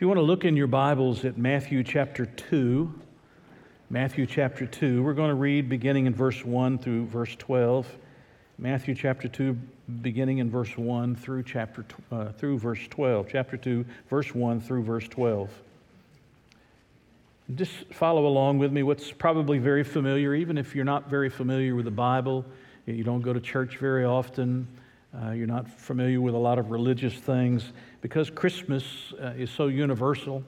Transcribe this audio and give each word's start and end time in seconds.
If 0.00 0.02
you 0.02 0.08
want 0.08 0.16
to 0.16 0.22
look 0.22 0.46
in 0.46 0.56
your 0.56 0.66
Bibles 0.66 1.26
at 1.26 1.36
Matthew 1.36 1.84
chapter 1.84 2.24
2, 2.24 2.90
Matthew 3.90 4.24
chapter 4.24 4.64
2, 4.64 5.02
we're 5.02 5.12
going 5.12 5.28
to 5.28 5.34
read 5.34 5.68
beginning 5.68 6.06
in 6.06 6.14
verse 6.14 6.42
1 6.42 6.78
through 6.78 7.04
verse 7.04 7.36
12. 7.36 7.86
Matthew 8.56 8.94
chapter 8.94 9.28
2, 9.28 9.52
beginning 10.00 10.38
in 10.38 10.48
verse 10.48 10.74
1 10.78 11.16
through, 11.16 11.42
chapter, 11.42 11.84
uh, 12.10 12.32
through 12.32 12.58
verse 12.58 12.80
12. 12.88 13.26
Chapter 13.28 13.58
2, 13.58 13.84
verse 14.08 14.34
1 14.34 14.62
through 14.62 14.84
verse 14.84 15.06
12. 15.06 15.50
Just 17.54 17.84
follow 17.92 18.26
along 18.26 18.56
with 18.56 18.72
me. 18.72 18.82
What's 18.82 19.12
probably 19.12 19.58
very 19.58 19.84
familiar, 19.84 20.34
even 20.34 20.56
if 20.56 20.74
you're 20.74 20.86
not 20.86 21.10
very 21.10 21.28
familiar 21.28 21.74
with 21.74 21.84
the 21.84 21.90
Bible, 21.90 22.46
you 22.86 23.04
don't 23.04 23.20
go 23.20 23.34
to 23.34 23.40
church 23.40 23.76
very 23.76 24.06
often, 24.06 24.66
uh, 25.14 25.32
you're 25.32 25.46
not 25.46 25.68
familiar 25.68 26.22
with 26.22 26.34
a 26.34 26.38
lot 26.38 26.58
of 26.58 26.70
religious 26.70 27.12
things, 27.12 27.74
because 28.00 28.30
Christmas 28.30 28.84
uh, 29.20 29.32
is 29.36 29.50
so 29.50 29.66
universal 29.68 30.44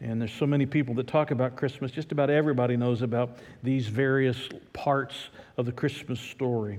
and 0.00 0.20
there's 0.20 0.32
so 0.32 0.46
many 0.46 0.64
people 0.64 0.94
that 0.94 1.08
talk 1.08 1.32
about 1.32 1.56
Christmas, 1.56 1.90
just 1.90 2.12
about 2.12 2.30
everybody 2.30 2.76
knows 2.76 3.02
about 3.02 3.38
these 3.62 3.88
various 3.88 4.48
parts 4.72 5.30
of 5.56 5.66
the 5.66 5.72
Christmas 5.72 6.20
story. 6.20 6.78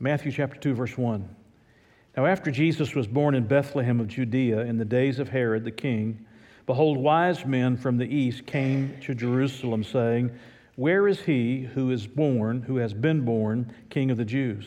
Matthew 0.00 0.32
chapter 0.32 0.58
2, 0.58 0.74
verse 0.74 0.98
1. 0.98 1.28
Now, 2.16 2.26
after 2.26 2.50
Jesus 2.50 2.94
was 2.94 3.06
born 3.06 3.34
in 3.34 3.46
Bethlehem 3.46 4.00
of 4.00 4.08
Judea 4.08 4.62
in 4.62 4.76
the 4.76 4.84
days 4.84 5.18
of 5.18 5.28
Herod 5.28 5.64
the 5.64 5.70
king, 5.70 6.24
behold, 6.66 6.98
wise 6.98 7.46
men 7.46 7.76
from 7.76 7.96
the 7.96 8.06
east 8.06 8.46
came 8.46 8.96
to 9.02 9.14
Jerusalem, 9.14 9.84
saying, 9.84 10.36
Where 10.74 11.06
is 11.06 11.20
he 11.20 11.62
who 11.62 11.90
is 11.92 12.06
born, 12.06 12.62
who 12.62 12.76
has 12.76 12.92
been 12.92 13.24
born, 13.24 13.72
king 13.88 14.10
of 14.10 14.16
the 14.16 14.24
Jews? 14.24 14.66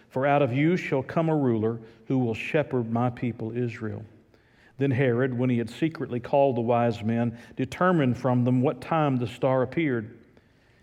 for 0.11 0.27
out 0.27 0.41
of 0.41 0.53
you 0.53 0.75
shall 0.75 1.01
come 1.01 1.29
a 1.29 1.35
ruler 1.35 1.79
who 2.05 2.19
will 2.19 2.33
shepherd 2.33 2.91
my 2.91 3.09
people 3.09 3.55
Israel. 3.57 4.03
Then 4.77 4.91
Herod, 4.91 5.37
when 5.37 5.49
he 5.49 5.57
had 5.57 5.69
secretly 5.69 6.19
called 6.19 6.57
the 6.57 6.61
wise 6.61 7.01
men, 7.01 7.37
determined 7.55 8.17
from 8.17 8.43
them 8.43 8.61
what 8.61 8.81
time 8.81 9.15
the 9.15 9.27
star 9.27 9.61
appeared. 9.61 10.17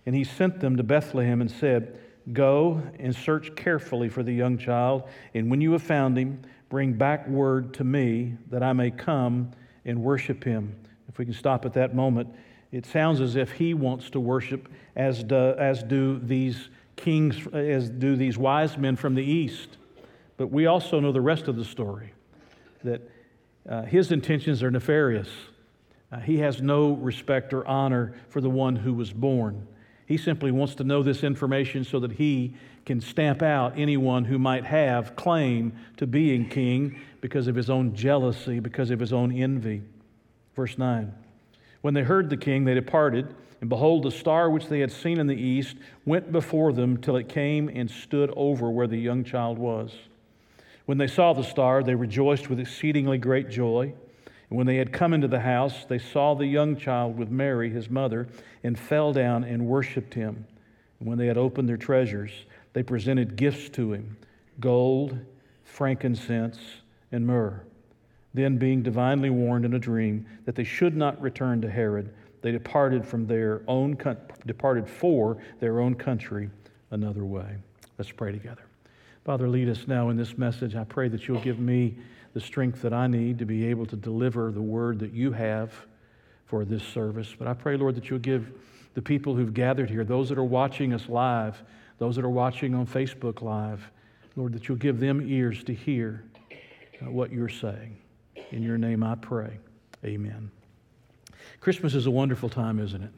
And 0.07 0.15
he 0.15 0.25
sent 0.25 0.61
them 0.61 0.77
to 0.79 0.83
Bethlehem 0.83 1.43
and 1.43 1.51
said, 1.51 2.01
Go 2.33 2.83
and 2.99 3.15
search 3.15 3.55
carefully 3.55 4.09
for 4.09 4.23
the 4.23 4.33
young 4.33 4.57
child, 4.57 5.05
and 5.35 5.51
when 5.51 5.61
you 5.61 5.73
have 5.73 5.83
found 5.83 6.17
him, 6.17 6.41
bring 6.71 6.95
back 6.95 7.29
word 7.29 7.75
to 7.75 7.85
me 7.85 8.35
that 8.51 8.63
I 8.63 8.73
may 8.73 8.91
come 8.91 9.51
and 9.85 10.03
worship 10.03 10.43
him. 10.43 10.75
If 11.09 11.19
we 11.19 11.27
can 11.27 11.35
stop 11.35 11.67
at 11.67 11.75
that 11.75 11.95
moment, 11.95 12.29
it 12.73 12.87
sounds 12.87 13.21
as 13.21 13.37
if 13.37 13.53
he 13.53 13.75
wants 13.75 14.11
to 14.11 14.21
worship 14.21 14.69
as 14.97 15.23
do, 15.23 15.55
as 15.59 15.83
do 15.83 16.19
these 16.19 16.69
kings, 16.99 17.47
as 17.53 17.89
do 17.89 18.17
these 18.17 18.37
wise 18.37 18.77
men 18.77 18.97
from 18.97 19.15
the 19.15 19.25
east. 19.25 19.79
But 20.37 20.49
we 20.49 20.67
also 20.67 21.01
know 21.01 21.13
the 21.13 21.21
rest 21.21 21.49
of 21.49 21.57
the 21.57 21.65
story 21.65 22.13
that 22.85 23.03
uh, 23.69 23.83
his 23.83 24.13
intentions 24.13 24.63
are 24.63 24.71
nefarious. 24.71 25.29
Uh, 26.13 26.21
he 26.21 26.39
has 26.39 26.63
no 26.63 26.93
respect 26.93 27.53
or 27.53 27.67
honor 27.67 28.15
for 28.29 28.41
the 28.41 28.51
one 28.51 28.77
who 28.77 28.95
was 28.95 29.13
born. 29.13 29.67
He 30.07 30.17
simply 30.17 30.51
wants 30.51 30.75
to 30.77 30.85
know 30.85 31.03
this 31.03 31.23
information 31.23 31.85
so 31.85 32.01
that 32.01 32.13
he 32.13 32.55
can 32.87 33.01
stamp 33.01 33.43
out 33.43 33.79
anyone 33.79 34.25
who 34.25 34.39
might 34.39 34.65
have 34.65 35.17
claim 35.17 35.75
to 35.99 36.07
being 36.07 36.49
king 36.49 36.99
because 37.21 37.47
of 37.47 37.55
his 37.55 37.69
own 37.69 37.95
jealousy, 37.95 38.61
because 38.61 38.91
of 38.91 39.01
his 39.01 39.13
own 39.13 39.31
envy. 39.33 39.83
Verse 40.57 40.79
9 40.79 41.13
When 41.83 41.93
they 41.93 42.03
heard 42.03 42.31
the 42.31 42.39
king, 42.39 42.65
they 42.65 42.73
departed, 42.73 43.35
and 43.61 43.69
behold, 43.69 44.05
the 44.05 44.11
star 44.11 44.51
which 44.51 44.67
they 44.67 44.81
had 44.81 44.93
seen 44.93 45.19
in 45.19 45.27
the 45.27 45.41
east 45.41 45.77
went 46.05 46.31
before 46.31 46.73
them 46.73 46.97
till 46.97 47.17
it 47.17 47.29
came 47.29 47.69
and 47.69 47.91
stood 47.91 48.33
over 48.37 48.71
where 48.71 48.87
the 48.87 48.99
young 48.99 49.25
child 49.25 49.59
was. 49.59 49.93
When 50.87 50.99
they 50.99 51.09
saw 51.09 51.33
the 51.33 51.43
star, 51.43 51.83
they 51.83 51.95
rejoiced 51.95 52.49
with 52.49 52.61
exceedingly 52.61 53.19
great 53.19 53.51
joy. 53.51 53.93
And 54.49 54.57
when 54.57 54.67
they 54.67 54.77
had 54.77 54.93
come 54.93 55.13
into 55.13 55.29
the 55.29 55.41
house, 55.41 55.85
they 55.85 55.99
saw 55.99 56.35
the 56.35 56.47
young 56.47 56.77
child 56.77 57.19
with 57.19 57.31
Mary, 57.31 57.69
his 57.69 57.91
mother, 57.91 58.29
and 58.63 58.79
fell 58.79 59.13
down 59.13 59.45
and 59.45 59.67
worshiped 59.67 60.15
him. 60.15 60.47
And 61.01 61.09
when 61.09 61.19
they 61.19 61.27
had 61.27 61.37
opened 61.37 61.69
their 61.69 61.77
treasures, 61.77 62.31
they 62.73 62.83
presented 62.83 63.37
gifts 63.37 63.69
to 63.71 63.93
him 63.93 64.17
gold, 64.61 65.19
frankincense, 65.65 66.59
and 67.13 67.27
myrrh. 67.27 67.63
Then, 68.35 68.57
being 68.57 68.83
divinely 68.83 69.31
warned 69.31 69.65
in 69.65 69.75
a 69.75 69.79
dream 69.79 70.27
that 70.45 70.55
they 70.55 70.65
should 70.65 70.97
not 70.97 71.21
return 71.21 71.61
to 71.63 71.71
Herod, 71.71 72.15
they 72.43 72.53
departed 72.53 73.07
from 73.07 73.27
their 73.27 73.63
own 73.67 73.97
departed 74.47 74.89
for 74.89 75.39
their 75.61 75.81
own 75.81 75.95
country 75.95 76.51
another 76.91 77.25
way. 77.25 77.57
Let's 77.99 78.11
pray 78.11 78.33
together. 78.33 78.63
Father, 79.25 79.49
lead 79.49 79.69
us 79.69 79.87
now 79.87 80.09
in 80.09 80.17
this 80.17 80.39
message. 80.39 80.75
I 80.75 80.85
pray 80.85 81.09
that 81.09 81.29
you'll 81.29 81.41
give 81.41 81.59
me 81.59 81.99
the 82.33 82.41
strength 82.41 82.81
that 82.83 82.93
I 82.93 83.07
need 83.07 83.39
to 83.41 83.45
be 83.45 83.67
able 83.67 83.85
to 83.87 83.97
deliver 83.97 84.53
the 84.53 84.63
word 84.63 84.99
that 85.01 85.13
you 85.13 85.33
have 85.33 85.73
for 86.47 86.65
this 86.65 86.83
service. 86.83 87.35
But 87.39 87.49
I 87.49 87.55
pray, 87.55 87.77
Lord, 87.77 87.95
that 87.97 88.09
you'll 88.09 88.21
give 88.21 88.53
the 88.95 89.03
people 89.03 89.35
who've 89.35 89.53
gathered 89.53 89.91
here, 89.91 90.05
those 90.05 90.29
that 90.31 90.39
are 90.39 90.45
watching 90.45 90.95
us 90.95 91.09
live, 91.09 91.63
those 91.99 92.17
that 92.17 92.25
are 92.25 92.31
watching 92.31 92.75
on 92.75 92.87
Facebook 92.87 93.43
Live, 93.43 93.91
Lord, 94.37 94.53
that 94.55 94.69
you'll 94.69 94.79
give 94.79 95.01
them 95.01 95.21
ears 95.29 95.63
to 95.65 95.75
hear 95.75 96.25
uh, 97.03 97.11
what 97.11 97.33
you're 97.33 97.49
saying. 97.49 97.99
In 98.51 98.63
your 98.63 98.79
name 98.79 99.03
I 99.03 99.17
pray. 99.17 99.59
Amen. 100.05 100.51
Christmas 101.61 101.95
is 101.95 102.07
a 102.07 102.11
wonderful 102.11 102.49
time, 102.49 102.79
isn't 102.79 103.03
it? 103.03 103.11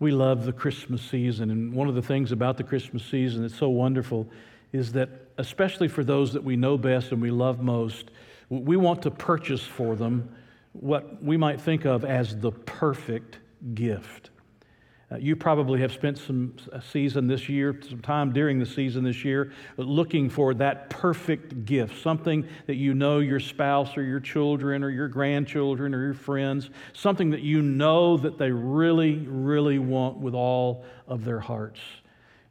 We 0.00 0.12
love 0.12 0.44
the 0.44 0.52
Christmas 0.52 1.02
season. 1.02 1.50
And 1.50 1.72
one 1.72 1.88
of 1.88 1.94
the 1.94 2.02
things 2.02 2.30
about 2.30 2.56
the 2.56 2.62
Christmas 2.62 3.04
season 3.04 3.42
that's 3.42 3.56
so 3.56 3.68
wonderful 3.68 4.28
is 4.72 4.92
that, 4.92 5.08
especially 5.38 5.88
for 5.88 6.04
those 6.04 6.32
that 6.34 6.44
we 6.44 6.56
know 6.56 6.78
best 6.78 7.10
and 7.10 7.20
we 7.20 7.30
love 7.30 7.60
most, 7.60 8.10
we 8.48 8.76
want 8.76 9.02
to 9.02 9.10
purchase 9.10 9.62
for 9.62 9.96
them 9.96 10.28
what 10.72 11.22
we 11.22 11.36
might 11.36 11.60
think 11.60 11.84
of 11.84 12.04
as 12.04 12.36
the 12.38 12.52
perfect 12.52 13.38
gift. 13.74 14.30
Uh, 15.10 15.16
you 15.16 15.34
probably 15.34 15.80
have 15.80 15.90
spent 15.90 16.18
some 16.18 16.54
season 16.92 17.26
this 17.26 17.48
year, 17.48 17.78
some 17.88 18.00
time 18.00 18.30
during 18.30 18.58
the 18.58 18.66
season 18.66 19.02
this 19.02 19.24
year, 19.24 19.52
looking 19.78 20.28
for 20.28 20.52
that 20.52 20.90
perfect 20.90 21.64
gift, 21.64 22.02
something 22.02 22.46
that 22.66 22.74
you 22.74 22.92
know 22.92 23.18
your 23.18 23.40
spouse 23.40 23.96
or 23.96 24.02
your 24.02 24.20
children 24.20 24.84
or 24.84 24.90
your 24.90 25.08
grandchildren 25.08 25.94
or 25.94 26.04
your 26.04 26.14
friends, 26.14 26.68
something 26.92 27.30
that 27.30 27.40
you 27.40 27.62
know 27.62 28.18
that 28.18 28.36
they 28.36 28.50
really, 28.50 29.16
really 29.26 29.78
want 29.78 30.18
with 30.18 30.34
all 30.34 30.84
of 31.06 31.24
their 31.24 31.40
hearts. 31.40 31.80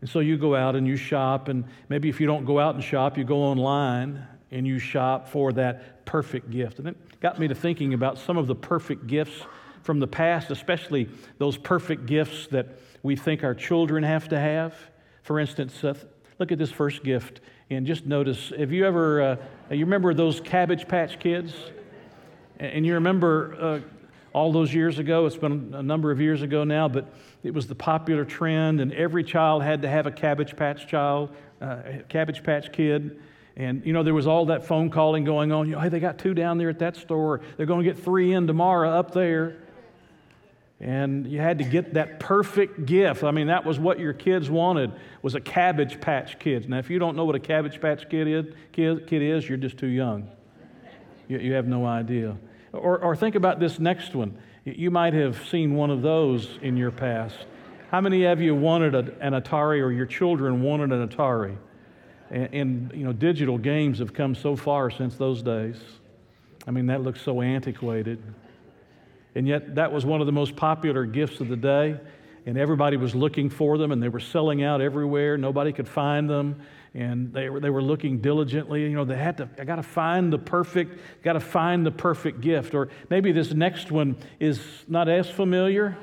And 0.01 0.09
so 0.09 0.19
you 0.19 0.35
go 0.35 0.55
out 0.55 0.75
and 0.75 0.87
you 0.87 0.97
shop, 0.97 1.49
and 1.49 1.63
maybe 1.89 2.09
if 2.09 2.19
you 2.19 2.25
don't 2.25 2.45
go 2.45 2.59
out 2.59 2.73
and 2.73 2.83
shop, 2.83 3.19
you 3.19 3.23
go 3.23 3.37
online 3.37 4.25
and 4.49 4.65
you 4.65 4.79
shop 4.79 5.27
for 5.27 5.53
that 5.53 6.05
perfect 6.05 6.49
gift. 6.49 6.79
And 6.79 6.87
it 6.87 7.19
got 7.19 7.37
me 7.37 7.47
to 7.47 7.55
thinking 7.55 7.93
about 7.93 8.17
some 8.17 8.37
of 8.37 8.47
the 8.47 8.55
perfect 8.55 9.05
gifts 9.05 9.41
from 9.87 10.01
the 10.01 10.07
past, 10.07 10.51
especially 10.51 11.07
those 11.37 11.57
perfect 11.57 12.07
gifts 12.07 12.47
that 12.47 12.67
we 13.03 13.15
think 13.15 13.41
our 13.41 13.55
children 13.55 14.03
have 14.03 14.27
to 14.27 14.37
have. 14.37 14.75
For 15.23 15.39
instance, 15.39 15.81
uh, 15.81 15.93
look 16.39 16.51
at 16.51 16.57
this 16.57 16.69
first 16.69 17.05
gift 17.05 17.39
and 17.69 17.87
just 17.87 18.05
notice 18.05 18.51
have 18.59 18.73
you 18.73 18.85
ever, 18.85 19.21
uh, 19.21 19.37
you 19.71 19.85
remember 19.85 20.13
those 20.13 20.41
Cabbage 20.41 20.89
Patch 20.89 21.21
kids? 21.21 21.55
And 22.59 22.85
you 22.85 22.95
remember 22.95 23.55
uh, 23.57 23.79
all 24.33 24.51
those 24.51 24.73
years 24.73 24.99
ago, 24.99 25.25
it's 25.25 25.37
been 25.37 25.73
a 25.73 25.81
number 25.81 26.11
of 26.11 26.19
years 26.19 26.41
ago 26.41 26.65
now, 26.65 26.89
but 26.89 27.13
it 27.43 27.53
was 27.53 27.67
the 27.67 27.75
popular 27.75 28.25
trend, 28.25 28.81
and 28.81 28.91
every 28.91 29.23
child 29.23 29.63
had 29.63 29.83
to 29.83 29.87
have 29.87 30.05
a 30.05 30.11
Cabbage 30.11 30.57
Patch 30.57 30.85
child, 30.87 31.33
uh, 31.61 31.77
Cabbage 32.09 32.43
Patch 32.43 32.73
kid. 32.73 33.21
And, 33.55 33.85
you 33.85 33.93
know, 33.93 34.03
there 34.03 34.13
was 34.13 34.27
all 34.27 34.47
that 34.47 34.65
phone 34.65 34.89
calling 34.89 35.23
going 35.23 35.53
on. 35.53 35.67
You 35.67 35.75
know, 35.75 35.79
hey, 35.79 35.87
they 35.87 36.01
got 36.01 36.17
two 36.17 36.33
down 36.33 36.57
there 36.57 36.69
at 36.69 36.79
that 36.79 36.97
store. 36.97 37.39
They're 37.55 37.65
going 37.65 37.85
to 37.85 37.89
get 37.93 38.03
three 38.03 38.33
in 38.33 38.47
tomorrow 38.47 38.89
up 38.89 39.11
there. 39.11 39.61
And 40.79 41.25
you 41.25 41.39
had 41.39 41.57
to 41.57 41.63
get 41.63 41.95
that 41.95 42.19
perfect 42.19 42.85
gift. 42.85 43.23
I 43.23 43.31
mean, 43.31 43.47
that 43.47 43.65
was 43.65 43.79
what 43.79 43.99
your 43.99 44.13
kids 44.13 44.49
wanted, 44.49 44.91
was 45.23 45.33
a 45.33 45.41
Cabbage 45.41 45.99
Patch 45.99 46.37
Kid. 46.37 46.69
Now, 46.69 46.77
if 46.77 46.89
you 46.89 46.99
don't 46.99 47.15
know 47.15 47.25
what 47.25 47.35
a 47.35 47.39
Cabbage 47.39 47.81
Patch 47.81 48.07
Kid 48.09 48.27
is, 48.27 48.45
kid, 48.71 49.07
kid 49.07 49.23
is 49.23 49.49
you're 49.49 49.57
just 49.57 49.77
too 49.77 49.87
young. 49.87 50.29
You, 51.27 51.39
you 51.39 51.53
have 51.53 51.67
no 51.67 51.85
idea. 51.85 52.37
Or, 52.73 52.99
or 52.99 53.15
think 53.15 53.33
about 53.33 53.59
this 53.59 53.79
next 53.79 54.13
one. 54.13 54.37
You 54.65 54.91
might 54.91 55.13
have 55.13 55.47
seen 55.47 55.73
one 55.73 55.89
of 55.89 56.01
those 56.03 56.59
in 56.61 56.77
your 56.77 56.91
past. 56.91 57.37
How 57.89 58.01
many 58.01 58.25
of 58.25 58.39
you 58.39 58.53
wanted 58.53 58.93
a, 58.93 58.99
an 59.19 59.33
Atari 59.33 59.81
or 59.81 59.91
your 59.91 60.05
children 60.05 60.61
wanted 60.61 60.91
an 60.91 61.07
Atari? 61.07 61.57
And, 62.29 62.49
and, 62.53 62.91
you 62.93 63.03
know, 63.03 63.13
digital 63.13 63.57
games 63.57 63.99
have 63.99 64.13
come 64.13 64.35
so 64.35 64.55
far 64.55 64.91
since 64.91 65.15
those 65.15 65.41
days. 65.41 65.77
I 66.67 66.71
mean, 66.71 66.87
that 66.87 67.01
looks 67.01 67.21
so 67.21 67.41
antiquated. 67.41 68.21
And 69.37 69.47
yet, 69.47 69.75
that 69.75 69.91
was 69.91 70.03
one 70.03 70.19
of 70.19 70.25
the 70.25 70.33
most 70.33 70.55
popular 70.55 71.05
gifts 71.05 71.41
of 71.41 71.47
the 71.47 71.55
day. 71.55 71.99
And 72.47 72.57
everybody 72.57 72.97
was 72.97 73.13
looking 73.13 73.51
for 73.51 73.77
them, 73.77 73.91
and 73.91 74.01
they 74.01 74.09
were 74.09 74.19
selling 74.19 74.63
out 74.63 74.81
everywhere. 74.81 75.37
Nobody 75.37 75.71
could 75.71 75.87
find 75.87 76.27
them. 76.27 76.59
And 76.95 77.31
they 77.31 77.47
were, 77.47 77.59
they 77.59 77.69
were 77.69 77.83
looking 77.83 78.17
diligently. 78.19 78.81
You 78.81 78.95
know, 78.95 79.05
they 79.05 79.15
had 79.15 79.37
to, 79.37 79.47
I 79.59 79.63
got 79.63 79.75
to 79.75 79.83
find 79.83 80.33
the 80.33 80.39
perfect, 80.39 80.99
got 81.21 81.33
to 81.33 81.39
find 81.39 81.85
the 81.85 81.91
perfect 81.91 82.41
gift. 82.41 82.73
Or 82.73 82.89
maybe 83.11 83.31
this 83.31 83.53
next 83.53 83.91
one 83.91 84.15
is 84.39 84.59
not 84.87 85.07
as 85.07 85.29
familiar. 85.29 85.95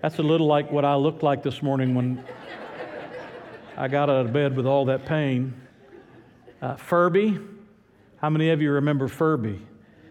That's 0.00 0.20
a 0.20 0.22
little 0.22 0.46
like 0.46 0.70
what 0.70 0.84
I 0.84 0.94
looked 0.94 1.24
like 1.24 1.42
this 1.42 1.64
morning 1.64 1.96
when 1.96 2.24
I 3.76 3.88
got 3.88 4.08
out 4.08 4.24
of 4.26 4.32
bed 4.32 4.56
with 4.56 4.66
all 4.66 4.84
that 4.84 5.04
pain. 5.04 5.60
Uh, 6.62 6.76
Furby. 6.76 7.40
How 8.18 8.30
many 8.30 8.50
of 8.50 8.62
you 8.62 8.70
remember 8.70 9.08
Furby? 9.08 9.66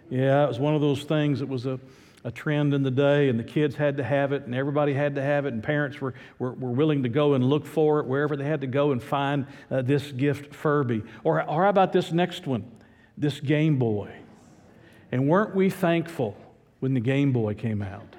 Yeah, 0.10 0.46
it 0.46 0.48
was 0.48 0.60
one 0.60 0.74
of 0.74 0.82
those 0.82 1.04
things 1.04 1.40
that 1.40 1.50
was 1.50 1.66
a, 1.66 1.80
a 2.24 2.32
trend 2.32 2.74
in 2.74 2.84
the 2.84 2.92
day, 2.92 3.28
and 3.28 3.38
the 3.38 3.44
kids 3.44 3.76
had 3.76 3.98
to 3.98 4.04
have 4.04 4.32
it, 4.32 4.44
and 4.44 4.56
everybody 4.56 4.94
had 4.94 5.16
to 5.16 5.22
have 5.22 5.46
it, 5.46 5.54
and 5.54 5.62
parents 5.62 6.00
were, 6.00 6.14
were, 6.40 6.54
were 6.54 6.72
willing 6.72 7.04
to 7.04 7.10
go 7.10 7.34
and 7.34 7.44
look 7.44 7.66
for 7.66 8.00
it 8.00 8.06
wherever 8.06 8.38
they 8.38 8.46
had 8.46 8.62
to 8.62 8.68
go 8.68 8.92
and 8.92 9.04
find 9.04 9.48
uh, 9.70 9.82
this 9.82 10.12
gift, 10.12 10.56
Furby. 10.56 11.04
Or, 11.24 11.44
or 11.44 11.64
how 11.64 11.70
about 11.70 11.92
this 11.92 12.12
next 12.12 12.48
one, 12.48 12.64
this 13.18 13.40
Game 13.40 13.78
Boy? 13.78 14.14
And 15.12 15.28
weren't 15.28 15.56
we 15.56 15.70
thankful 15.70 16.38
when 16.80 16.94
the 16.94 17.00
Game 17.00 17.34
Boy 17.34 17.54
came 17.54 17.82
out? 17.82 18.16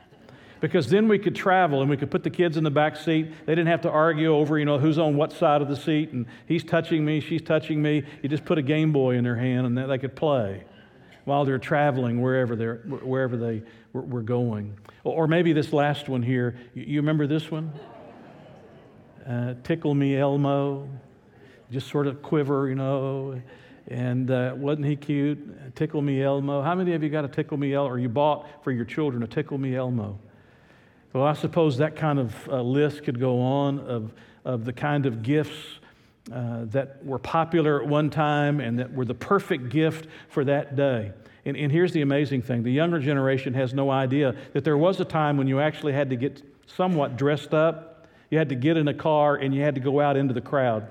because 0.61 0.89
then 0.89 1.07
we 1.07 1.21
could 1.21 1.37
travel 1.37 1.83
and 1.83 1.89
we 1.89 1.97
could 1.97 2.11
put 2.11 2.25
the 2.25 2.31
kids 2.31 2.57
in 2.57 2.65
the 2.65 2.71
back 2.71 2.97
seat. 2.97 3.33
They 3.47 3.55
didn't 3.55 3.69
have 3.69 3.83
to 3.83 3.91
argue 3.91 4.35
over, 4.35 4.59
you 4.59 4.65
know, 4.65 4.77
who's 4.77 4.99
on 4.99 5.17
what 5.17 5.33
side 5.33 5.63
of 5.63 5.69
the 5.69 5.77
seat 5.77 6.11
and 6.11 6.27
he's 6.47 6.65
touching 6.65 7.05
me, 7.05 7.21
she's 7.21 7.43
touching 7.43 7.81
me. 7.81 8.03
You 8.25 8.29
just 8.29 8.45
put 8.45 8.59
a 8.59 8.63
Game 8.63 8.91
Boy 8.91 9.15
in 9.15 9.23
their 9.23 9.37
hand 9.37 9.69
and 9.69 9.79
they 9.89 9.99
could 9.99 10.17
play 10.17 10.65
while 11.29 11.45
they're 11.45 11.59
traveling 11.59 12.23
wherever, 12.23 12.57
they're, 12.57 12.77
wherever 12.87 13.37
they 13.37 13.63
were 13.93 14.23
going. 14.23 14.75
Or 15.05 15.29
maybe 15.29 15.53
this 15.53 15.75
last 15.75 16.09
one 16.09 16.23
here. 16.23 16.57
You 16.75 17.01
remember 17.01 17.27
this 17.27 17.51
one? 17.51 17.71
Uh, 19.29 19.55
tickle 19.63 19.95
me 19.95 20.17
Elmo. 20.17 20.89
Just 21.71 21.89
sort 21.89 22.07
of 22.07 22.23
quiver, 22.23 22.71
you 22.71 22.75
know. 22.75 23.41
And 23.89 24.31
uh, 24.31 24.55
wasn't 24.57 24.87
he 24.87 24.97
cute? 24.97 25.77
Tickle 25.77 26.01
me 26.01 26.23
Elmo. 26.23 26.63
How 26.63 26.75
many 26.75 26.95
of 26.95 27.03
you 27.03 27.11
got 27.11 27.27
a 27.27 27.29
Tickle 27.29 27.59
me 27.59 27.75
Elmo, 27.75 27.91
or 27.91 27.99
you 27.99 28.09
bought 28.09 28.65
for 28.65 28.73
your 28.73 28.87
children 28.87 29.23
a 29.23 29.27
Tickle 29.27 29.59
me 29.59 29.77
Elmo? 29.77 30.19
Well, 31.13 31.25
I 31.25 31.35
suppose 31.35 31.77
that 31.77 31.95
kind 31.95 32.19
of 32.19 32.49
uh, 32.49 32.63
list 32.63 33.05
could 33.05 33.21
go 33.21 33.39
on 33.41 33.81
of, 33.81 34.15
of 34.47 34.65
the 34.65 34.73
kind 34.73 35.05
of 35.05 35.23
gifts 35.23 35.81
uh, 36.33 36.65
that 36.67 37.05
were 37.05 37.19
popular 37.19 37.83
at 37.83 37.89
one 37.89 38.11
time 38.11 38.61
and 38.61 38.79
that 38.79 38.93
were 38.93 39.05
the 39.05 39.15
perfect 39.15 39.69
gift 39.69 40.09
for 40.29 40.45
that 40.45 40.77
day. 40.77 41.13
And, 41.45 41.57
and 41.57 41.73
here's 41.73 41.93
the 41.93 42.03
amazing 42.03 42.43
thing 42.43 42.63
the 42.63 42.73
younger 42.73 42.99
generation 42.99 43.55
has 43.55 43.73
no 43.73 43.91
idea 43.91 44.35
that 44.53 44.65
there 44.65 44.77
was 44.77 45.01
a 45.01 45.05
time 45.05 45.37
when 45.37 45.47
you 45.47 45.61
actually 45.61 45.93
had 45.93 46.11
to 46.11 46.17
get 46.17 46.43
somewhat 46.67 47.17
dressed 47.17 47.55
up. 47.55 48.07
You 48.31 48.39
had 48.39 48.51
to 48.51 48.55
get 48.55 48.77
in 48.77 48.89
a 48.89 48.95
car 48.95 49.37
and 49.37 49.55
you 49.55 49.63
had 49.63 49.75
to 49.77 49.81
go 49.81 50.01
out 50.01 50.17
into 50.17 50.35
the 50.35 50.41
crowd 50.41 50.87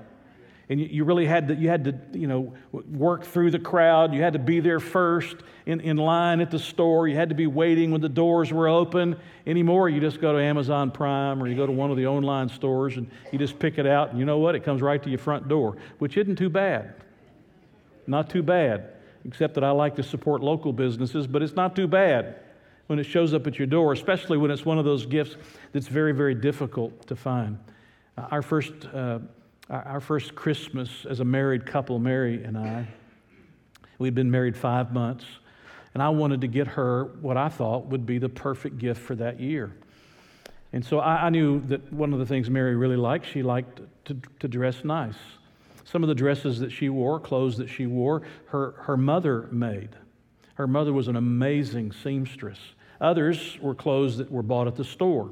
and 0.70 0.78
you 0.78 1.04
really 1.04 1.24
had 1.24 1.48
to, 1.48 1.54
you 1.54 1.68
had 1.68 1.84
to, 1.84 1.98
you 2.12 2.26
know, 2.26 2.52
work 2.72 3.24
through 3.24 3.50
the 3.50 3.58
crowd. 3.58 4.12
You 4.12 4.20
had 4.20 4.34
to 4.34 4.38
be 4.38 4.60
there 4.60 4.80
first 4.80 5.36
in, 5.64 5.80
in 5.80 5.96
line 5.96 6.40
at 6.40 6.50
the 6.50 6.58
store. 6.58 7.08
You 7.08 7.16
had 7.16 7.30
to 7.30 7.34
be 7.34 7.46
waiting 7.46 7.90
when 7.90 8.02
the 8.02 8.08
doors 8.08 8.52
were 8.52 8.68
open. 8.68 9.16
Anymore, 9.46 9.88
you 9.88 9.98
just 9.98 10.20
go 10.20 10.34
to 10.34 10.38
Amazon 10.38 10.90
Prime 10.90 11.42
or 11.42 11.48
you 11.48 11.56
go 11.56 11.64
to 11.64 11.72
one 11.72 11.90
of 11.90 11.96
the 11.96 12.06
online 12.06 12.50
stores 12.50 12.98
and 12.98 13.10
you 13.32 13.38
just 13.38 13.58
pick 13.58 13.78
it 13.78 13.86
out. 13.86 14.10
And 14.10 14.18
you 14.18 14.26
know 14.26 14.38
what? 14.38 14.54
It 14.54 14.62
comes 14.62 14.82
right 14.82 15.02
to 15.02 15.08
your 15.08 15.18
front 15.18 15.48
door, 15.48 15.78
which 16.00 16.18
isn't 16.18 16.36
too 16.36 16.50
bad. 16.50 16.94
Not 18.06 18.28
too 18.28 18.42
bad, 18.42 18.90
except 19.24 19.54
that 19.54 19.64
I 19.64 19.70
like 19.70 19.96
to 19.96 20.02
support 20.02 20.42
local 20.42 20.74
businesses, 20.74 21.26
but 21.26 21.42
it's 21.42 21.54
not 21.54 21.76
too 21.76 21.86
bad 21.86 22.40
when 22.88 22.98
it 22.98 23.04
shows 23.04 23.32
up 23.32 23.46
at 23.46 23.58
your 23.58 23.66
door, 23.66 23.94
especially 23.94 24.36
when 24.36 24.50
it's 24.50 24.66
one 24.66 24.78
of 24.78 24.84
those 24.84 25.06
gifts 25.06 25.36
that's 25.72 25.88
very, 25.88 26.12
very 26.12 26.34
difficult 26.34 27.06
to 27.06 27.16
find. 27.16 27.58
Uh, 28.18 28.22
our 28.30 28.42
first 28.42 28.72
uh, 28.92 29.18
our 29.70 30.00
first 30.00 30.34
Christmas 30.34 31.04
as 31.08 31.20
a 31.20 31.24
married 31.24 31.66
couple, 31.66 31.98
Mary 31.98 32.42
and 32.42 32.56
I, 32.56 32.88
we'd 33.98 34.14
been 34.14 34.30
married 34.30 34.56
five 34.56 34.92
months, 34.92 35.24
and 35.94 36.02
I 36.02 36.08
wanted 36.08 36.40
to 36.40 36.46
get 36.46 36.68
her 36.68 37.04
what 37.20 37.36
I 37.36 37.48
thought 37.48 37.86
would 37.86 38.06
be 38.06 38.18
the 38.18 38.28
perfect 38.28 38.78
gift 38.78 39.00
for 39.00 39.14
that 39.16 39.40
year. 39.40 39.74
And 40.72 40.84
so 40.84 41.00
I, 41.00 41.26
I 41.26 41.30
knew 41.30 41.60
that 41.66 41.92
one 41.92 42.12
of 42.12 42.18
the 42.18 42.26
things 42.26 42.48
Mary 42.48 42.76
really 42.76 42.96
liked, 42.96 43.26
she 43.26 43.42
liked 43.42 43.80
to, 44.06 44.16
to 44.40 44.48
dress 44.48 44.84
nice. 44.84 45.16
Some 45.84 46.02
of 46.02 46.08
the 46.08 46.14
dresses 46.14 46.60
that 46.60 46.70
she 46.70 46.88
wore, 46.88 47.18
clothes 47.18 47.56
that 47.56 47.68
she 47.68 47.86
wore, 47.86 48.22
her, 48.46 48.72
her 48.82 48.96
mother 48.96 49.48
made. 49.50 49.90
Her 50.54 50.66
mother 50.66 50.92
was 50.92 51.08
an 51.08 51.16
amazing 51.16 51.92
seamstress. 51.92 52.58
Others 53.00 53.58
were 53.60 53.74
clothes 53.74 54.18
that 54.18 54.30
were 54.30 54.42
bought 54.42 54.66
at 54.66 54.76
the 54.76 54.84
store. 54.84 55.30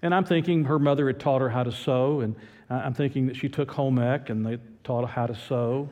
And 0.00 0.14
I'm 0.14 0.24
thinking 0.24 0.64
her 0.64 0.78
mother 0.78 1.08
had 1.08 1.18
taught 1.18 1.40
her 1.40 1.50
how 1.50 1.64
to 1.64 1.72
sew, 1.72 2.20
and 2.20 2.36
I'm 2.70 2.94
thinking 2.94 3.26
that 3.26 3.36
she 3.36 3.48
took 3.48 3.70
home 3.70 3.98
ec 3.98 4.30
and 4.30 4.44
they 4.44 4.58
taught 4.84 5.02
her 5.02 5.06
how 5.06 5.26
to 5.26 5.34
sew. 5.34 5.88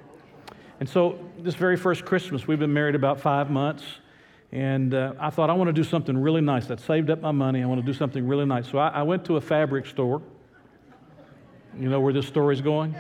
And 0.79 0.89
so, 0.89 1.19
this 1.39 1.55
very 1.55 1.77
first 1.77 2.05
Christmas, 2.05 2.47
we've 2.47 2.59
been 2.59 2.73
married 2.73 2.95
about 2.95 3.19
five 3.19 3.51
months, 3.51 3.83
and 4.53 4.93
uh, 4.93 5.15
I 5.19 5.31
thought, 5.31 5.49
I 5.49 5.55
want 5.55 5.69
to 5.69 5.73
do 5.73 5.85
something 5.85 6.19
really 6.19 6.43
nice. 6.43 6.71
I 6.71 6.77
saved 6.77 7.09
up 7.09 7.23
my 7.23 7.31
money. 7.31 7.63
I 7.63 7.67
want 7.67 7.81
to 7.81 7.87
do 7.87 7.95
something 7.95 8.27
really 8.27 8.45
nice. 8.45 8.69
So, 8.69 8.77
I, 8.77 8.89
I 8.89 9.03
went 9.03 9.25
to 9.27 9.37
a 9.37 9.41
fabric 9.41 9.87
store. 9.87 10.21
You 11.79 11.89
know 11.89 12.01
where 12.01 12.13
this 12.13 12.27
story's 12.27 12.61
going? 12.61 12.95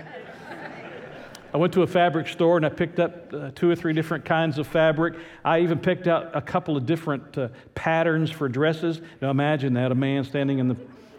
I 1.55 1.58
went 1.58 1.73
to 1.75 1.82
a 1.82 1.87
fabric 1.87 2.28
store 2.28 2.58
and 2.58 2.67
I 2.67 2.69
picked 2.69 3.00
up 3.00 3.32
uh, 3.32 3.50
two 3.55 3.70
or 3.70 3.75
three 3.75 3.94
different 3.94 4.26
kinds 4.26 4.58
of 4.58 4.67
fabric. 4.67 5.14
I 5.43 5.61
even 5.61 5.78
picked 5.78 6.06
out 6.06 6.37
a 6.37 6.43
couple 6.43 6.76
of 6.76 6.84
different 6.84 7.38
uh, 7.38 7.49
patterns 7.75 8.31
for 8.31 8.46
dresses. 8.46 9.00
Now 9.23 9.31
imagine 9.31 9.73
that 9.75 9.90
a 9.90 9.94
man 9.94 10.25
standing 10.25 10.58
in 10.58 10.69
the 10.69 10.76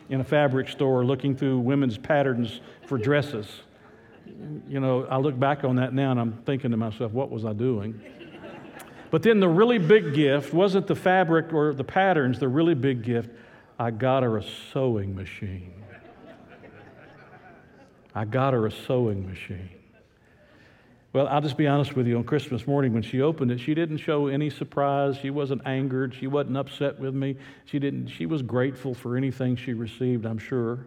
in 0.09 0.21
a 0.21 0.23
fabric 0.23 0.69
store 0.69 1.05
looking 1.05 1.35
through 1.35 1.59
women's 1.59 1.97
patterns 1.97 2.61
for 2.85 2.97
dresses. 2.97 3.47
You 4.67 4.79
know, 4.79 5.05
I 5.05 5.17
look 5.17 5.39
back 5.39 5.63
on 5.63 5.75
that 5.77 5.93
now 5.93 6.11
and 6.11 6.19
I'm 6.19 6.33
thinking 6.45 6.71
to 6.71 6.77
myself, 6.77 7.11
what 7.11 7.29
was 7.29 7.45
I 7.45 7.53
doing? 7.53 7.99
But 9.09 9.23
then 9.23 9.39
the 9.39 9.47
really 9.47 9.77
big 9.77 10.13
gift 10.13 10.53
wasn't 10.53 10.87
the 10.87 10.95
fabric 10.95 11.53
or 11.53 11.73
the 11.73 11.83
patterns, 11.83 12.39
the 12.39 12.47
really 12.47 12.73
big 12.73 13.03
gift, 13.03 13.29
I 13.79 13.91
got 13.91 14.23
her 14.23 14.37
a 14.37 14.43
sewing 14.73 15.15
machine. 15.15 15.73
I 18.13 18.25
got 18.25 18.53
her 18.53 18.65
a 18.65 18.71
sewing 18.71 19.27
machine. 19.27 19.69
Well, 21.17 21.27
I'll 21.29 21.41
just 21.41 21.57
be 21.57 21.65
honest 21.65 21.95
with 21.95 22.05
you. 22.05 22.15
On 22.17 22.23
Christmas 22.23 22.67
morning, 22.67 22.93
when 22.93 23.01
she 23.01 23.23
opened 23.23 23.49
it, 23.49 23.59
she 23.59 23.73
didn't 23.73 23.97
show 23.97 24.27
any 24.27 24.51
surprise. 24.51 25.17
She 25.17 25.31
wasn't 25.31 25.63
angered. 25.65 26.13
She 26.13 26.27
wasn't 26.27 26.57
upset 26.57 26.99
with 26.99 27.15
me. 27.15 27.37
She, 27.65 27.79
didn't, 27.79 28.09
she 28.09 28.27
was 28.27 28.43
grateful 28.43 28.93
for 28.93 29.17
anything 29.17 29.55
she 29.55 29.73
received, 29.73 30.27
I'm 30.27 30.37
sure. 30.37 30.85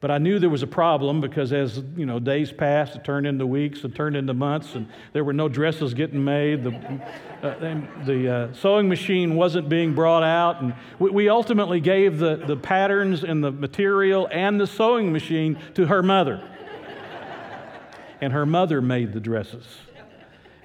But 0.00 0.10
I 0.10 0.16
knew 0.16 0.38
there 0.38 0.48
was 0.48 0.62
a 0.62 0.66
problem 0.66 1.20
because 1.20 1.52
as 1.52 1.82
you 1.94 2.06
know, 2.06 2.18
days 2.18 2.50
passed, 2.50 2.96
it 2.96 3.04
turned 3.04 3.26
into 3.26 3.46
weeks, 3.46 3.84
it 3.84 3.94
turned 3.94 4.16
into 4.16 4.32
months, 4.32 4.76
and 4.76 4.88
there 5.12 5.24
were 5.24 5.34
no 5.34 5.46
dresses 5.46 5.92
getting 5.92 6.24
made. 6.24 6.64
The, 6.64 7.02
uh, 7.42 7.80
the 8.06 8.32
uh, 8.32 8.52
sewing 8.54 8.88
machine 8.88 9.36
wasn't 9.36 9.68
being 9.68 9.94
brought 9.94 10.22
out, 10.22 10.62
and 10.62 10.72
we, 10.98 11.10
we 11.10 11.28
ultimately 11.28 11.80
gave 11.80 12.18
the, 12.18 12.36
the 12.36 12.56
patterns 12.56 13.24
and 13.24 13.44
the 13.44 13.52
material 13.52 14.26
and 14.32 14.58
the 14.58 14.66
sewing 14.66 15.12
machine 15.12 15.58
to 15.74 15.84
her 15.84 16.02
mother 16.02 16.42
and 18.20 18.32
her 18.32 18.46
mother 18.46 18.80
made 18.80 19.12
the 19.12 19.20
dresses. 19.20 19.64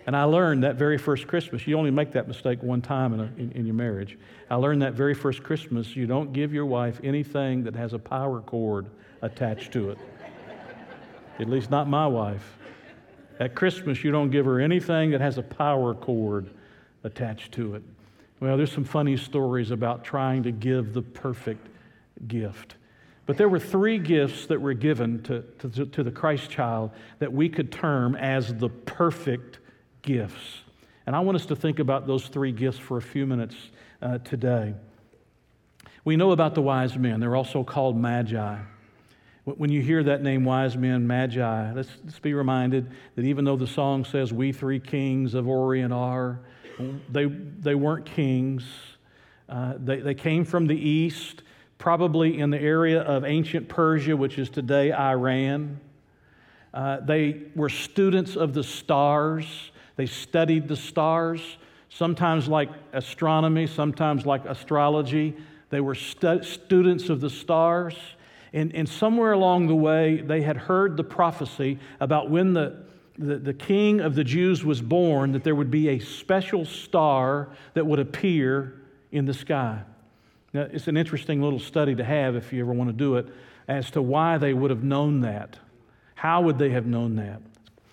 And 0.08 0.16
I 0.16 0.24
learned 0.26 0.64
that 0.64 0.76
very 0.76 0.98
first 0.98 1.26
Christmas, 1.26 1.66
you 1.66 1.78
only 1.78 1.90
make 1.90 2.12
that 2.12 2.28
mistake 2.28 2.62
one 2.62 2.82
time 2.82 3.14
in, 3.14 3.20
a, 3.20 3.24
in, 3.38 3.52
in, 3.54 3.66
your 3.66 3.74
marriage. 3.74 4.20
I 4.52 4.56
learned 4.56 4.84
that 4.84 4.94
very 4.94 5.16
first 5.16 5.42
Christmas, 5.42 5.96
you 5.96 6.06
don't 6.06 6.32
give 6.32 6.54
your 6.54 6.68
wife 6.68 7.00
anything 7.04 7.64
that 7.64 7.76
has 7.76 7.94
a 7.94 8.00
power 8.00 8.42
cord 8.42 8.86
attached 9.24 9.72
to 9.74 9.90
it. 9.90 9.98
At 11.40 11.50
least 11.50 11.72
not 11.72 11.90
my 11.90 12.06
wife. 12.06 12.58
At 13.40 13.56
Christmas, 13.56 14.04
you 14.04 14.12
don't 14.12 14.30
give 14.30 14.46
her 14.46 14.60
anything 14.60 15.12
that 15.12 15.22
has 15.22 15.38
a 15.40 15.44
power 15.44 15.96
cord 15.96 16.52
attached 17.04 17.52
to 17.54 17.76
it. 17.76 17.84
Well, 18.40 18.58
there's 18.58 18.72
some 18.72 18.84
funny 18.84 19.18
stories 19.18 19.72
about 19.72 20.04
trying 20.04 20.44
to 20.44 20.52
give 20.52 20.94
the 20.94 21.02
perfect 21.02 21.68
gift. 22.28 22.76
But 23.26 23.38
there 23.38 23.50
were 23.50 23.60
three 23.60 23.98
gifts 23.98 24.46
that 24.48 24.62
were 24.62 24.74
given 24.74 25.24
to, 25.24 25.42
to, 25.60 25.86
to, 25.86 26.04
the 26.04 26.12
Christ 26.12 26.50
child 26.50 26.92
that 27.20 27.34
we 27.34 27.50
could 27.50 27.72
term 27.72 28.16
as 28.16 28.54
the 28.54 28.70
perfect 28.70 29.60
gifts. 30.04 30.62
And 31.08 31.16
I 31.16 31.20
want 31.20 31.36
us 31.36 31.46
to 31.48 31.56
think 31.56 31.80
about 31.80 32.06
those 32.06 32.28
three 32.28 32.52
gifts 32.52 32.78
for 32.78 32.98
a 32.98 33.02
few 33.02 33.26
minutes 33.26 33.56
uh, 34.02 34.20
today. 34.20 34.76
We 36.04 36.16
know 36.18 36.32
about 36.32 36.54
the 36.54 36.62
wise 36.62 36.98
men, 36.98 37.20
they're 37.20 37.36
also 37.36 37.64
called 37.64 37.98
magi. 37.98 38.58
When 39.44 39.72
you 39.72 39.82
hear 39.82 40.04
that 40.04 40.24
name, 40.24 40.44
wise 40.44 40.76
men, 40.76 41.06
magi, 41.06 41.72
let's, 41.74 41.90
let's 42.04 42.18
be 42.18 42.34
reminded 42.34 42.92
that 43.16 43.26
even 43.26 43.46
though 43.46 43.56
the 43.56 43.68
song 43.68 44.04
says, 44.04 44.34
We 44.34 44.52
three 44.52 44.80
kings 44.80 45.36
of 45.36 45.48
Orient 45.48 45.94
are, 45.94 46.40
they, 47.10 47.26
they 47.26 47.76
weren't 47.76 48.08
kings. 48.08 48.66
Uh, 49.48 49.76
they, 49.78 50.00
they 50.00 50.16
came 50.16 50.46
from 50.46 50.66
the 50.66 50.76
east 50.76 51.44
probably 51.78 52.40
in 52.40 52.50
the 52.50 52.60
area 52.62 53.02
of 53.02 53.24
ancient 53.26 53.68
Persia, 53.68 54.16
which 54.16 54.38
is 54.38 54.50
today 54.50 54.94
Iran. 54.94 55.80
Uh, 56.74 57.00
they 57.02 57.44
were 57.56 57.70
students 57.70 58.36
of 58.36 58.54
the 58.54 58.64
stars, 58.64 59.72
they 59.96 60.06
studied 60.06 60.68
the 60.68 60.76
stars. 60.76 61.58
sometimes 61.90 62.48
like 62.48 62.70
astronomy, 62.92 63.68
sometimes 63.68 64.26
like 64.26 64.46
astrology. 64.46 65.36
They 65.70 65.80
were 65.80 65.96
stu- 65.96 66.44
students 66.44 67.10
of 67.10 67.22
the 67.22 67.30
stars. 67.30 67.96
And, 68.54 68.76
and 68.76 68.88
somewhere 68.88 69.32
along 69.32 69.68
the 69.68 69.76
way, 69.76 70.22
they 70.22 70.42
had 70.42 70.58
heard 70.58 70.98
the 70.98 71.04
prophecy 71.04 71.80
about 72.00 72.30
when 72.30 72.54
the, 72.54 72.84
the, 73.18 73.38
the 73.38 73.54
king 73.54 74.02
of 74.02 74.16
the 74.16 74.24
Jews 74.24 74.64
was 74.64 74.82
born, 74.82 75.32
that 75.32 75.44
there 75.44 75.56
would 75.56 75.72
be 75.72 75.90
a 75.90 76.00
special 76.00 76.66
star 76.66 77.50
that 77.74 77.86
would 77.86 78.00
appear 78.00 78.82
in 79.12 79.26
the 79.26 79.34
sky. 79.34 79.82
Now, 80.56 80.70
it's 80.72 80.88
an 80.88 80.96
interesting 80.96 81.42
little 81.42 81.60
study 81.60 81.96
to 81.96 82.04
have 82.06 82.38
if 82.38 82.54
you 82.54 82.62
ever 82.62 82.72
want 82.72 82.90
to 82.90 82.96
do 82.96 83.18
it 83.18 83.28
as 83.68 83.92
to 83.92 84.02
why 84.02 84.38
they 84.38 84.54
would 84.54 84.70
have 84.70 84.86
known 84.86 85.20
that. 85.20 85.60
How 86.14 86.44
would 86.44 86.58
they 86.58 86.70
have 86.70 86.86
known 86.86 87.18
that? 87.18 87.42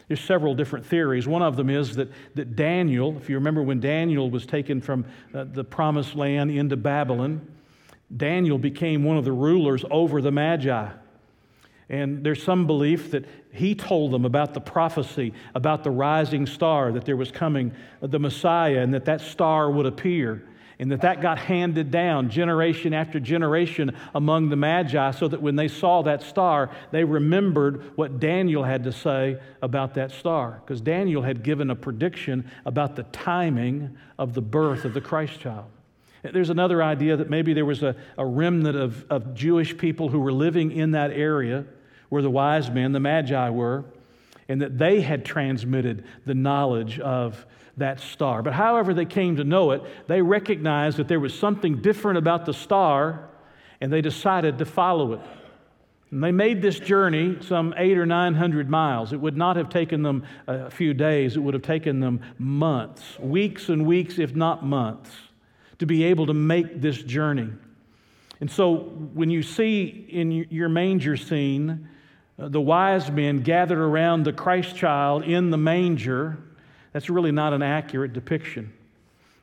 There's 0.07 0.21
several 0.21 0.55
different 0.55 0.87
theories. 0.87 1.27
One 1.27 1.43
of 1.43 1.57
them 1.57 1.69
is 1.69 1.97
that, 1.97 2.13
that 2.37 2.55
Daniel, 2.55 3.17
if 3.17 3.29
you 3.29 3.35
remember 3.35 3.65
when 3.65 3.81
Daniel 3.81 4.31
was 4.31 4.47
taken 4.47 4.81
from 4.81 5.07
uh, 5.35 5.43
the 5.43 5.65
promised 5.65 6.15
land 6.15 6.53
into 6.53 6.77
Babylon, 6.77 7.45
Daniel 8.17 8.59
became 8.59 9.03
one 9.03 9.17
of 9.17 9.25
the 9.25 9.33
rulers 9.33 9.85
over 9.91 10.23
the 10.23 10.31
Magi. 10.31 10.89
And 11.89 12.23
there's 12.23 12.45
some 12.45 12.69
belief 12.69 13.11
that 13.11 13.25
he 13.53 13.75
told 13.75 14.13
them 14.13 14.25
about 14.25 14.55
the 14.55 14.61
prophecy 14.61 15.35
about 15.57 15.83
the 15.83 15.91
rising 15.91 16.47
star, 16.47 16.93
that 16.93 17.07
there 17.07 17.17
was 17.17 17.33
coming 17.33 17.73
the 18.01 18.21
Messiah, 18.21 18.79
and 18.79 18.95
that 18.95 19.07
that 19.07 19.21
star 19.21 19.69
would 19.69 19.87
appear 19.87 20.47
and 20.83 20.91
that 20.91 21.03
that 21.03 21.23
got 21.23 21.39
handed 21.39 21.93
down 21.93 22.29
generation 22.29 22.93
after 22.93 23.21
generation 23.21 23.97
among 24.17 24.49
the 24.49 24.57
magi 24.57 25.13
so 25.13 25.29
that 25.29 25.41
when 25.41 25.55
they 25.55 25.69
saw 25.69 26.03
that 26.03 26.23
star 26.23 26.71
they 26.91 27.05
remembered 27.05 27.97
what 27.97 28.19
daniel 28.19 28.65
had 28.65 28.83
to 28.83 28.91
say 28.91 29.39
about 29.63 29.95
that 29.95 30.11
star. 30.11 30.61
Because 30.61 30.81
daniel 30.81 31.23
had 31.23 31.45
given 31.45 31.71
a 31.71 31.77
prediction 31.77 32.51
about 32.67 32.97
the 32.97 33.05
timing 33.05 33.97
of 34.19 34.35
the 34.35 34.43
birth 34.43 34.85
of 34.85 34.93
the 34.93 35.01
christ 35.01 35.39
child. 35.39 35.67
There's 36.25 36.51
another 36.51 36.83
idea 36.83 37.17
that 37.17 37.31
maybe 37.31 37.55
there 37.55 37.65
was 37.65 37.85
a, 37.85 37.95
a 38.19 38.27
remnant 38.27 38.77
of, 38.77 39.07
of 39.09 39.35
jewish 39.35 39.79
people 39.79 40.09
who 40.09 40.19
were 40.19 40.33
living 40.33 40.73
in 40.73 40.91
that 40.91 41.13
area 41.13 41.65
where 42.09 42.23
the 42.23 42.31
wise 42.31 42.69
men 42.73 42.91
the 42.91 42.99
magi 42.99 43.51
were 43.51 43.85
and 44.49 44.61
that 44.61 44.79
they 44.79 45.01
had 45.01 45.25
transmitted 45.25 46.05
the 46.27 46.35
knowledge 46.35 46.99
of 46.99 47.47
that 47.77 48.01
star. 48.01 48.43
But 48.43 48.53
however 48.53 48.95
they 48.95 49.05
came 49.05 49.37
to 49.37 49.45
know 49.45 49.71
it, 49.71 49.83
they 50.07 50.21
recognized 50.23 50.99
that 50.99 51.09
there 51.09 51.21
was 51.21 51.39
something 51.39 51.81
different 51.81 52.19
about 52.19 52.45
the 52.45 52.53
star, 52.53 53.29
and 53.81 53.93
they 53.93 54.01
decided 54.01 54.59
to 54.59 54.65
follow 54.65 55.15
it. 55.15 55.21
And 56.11 56.23
they 56.23 56.33
made 56.33 56.61
this 56.61 56.79
journey 56.79 57.39
some 57.41 57.73
eight 57.79 57.97
or 57.97 58.05
nine 58.05 58.35
hundred 58.35 58.69
miles. 58.69 59.15
It 59.15 59.21
would 59.21 59.37
not 59.37 59.57
have 59.57 59.71
taken 59.71 60.03
them 60.03 60.25
a 60.47 60.71
few 60.71 60.93
days, 60.93 61.37
it 61.37 61.41
would 61.41 61.55
have 61.55 61.63
taken 61.63 62.01
them 62.01 62.21
months, 62.39 63.19
weeks 63.19 63.71
and 63.71 63.87
weeks, 63.87 64.19
if 64.19 64.37
not 64.37 64.65
months, 64.65 65.11
to 65.79 65.87
be 65.87 66.05
able 66.05 66.27
to 66.27 66.35
make 66.35 66.83
this 66.83 67.03
journey. 67.03 67.49
And 68.41 68.51
so 68.51 68.75
when 69.15 69.31
you 69.31 69.43
see 69.43 70.07
in 70.09 70.33
your 70.51 70.69
manger 70.69 71.17
scene, 71.17 71.89
uh, 72.39 72.49
the 72.49 72.61
wise 72.61 73.11
men 73.11 73.43
gathered 73.43 73.79
around 73.79 74.25
the 74.25 74.33
Christ 74.33 74.77
child 74.77 75.25
in 75.25 75.51
the 75.51 75.57
manger, 75.57 76.39
that's 76.93 77.09
really 77.11 77.33
not 77.33 77.53
an 77.53 77.63
accurate 77.63 78.13
depiction. 78.13 78.73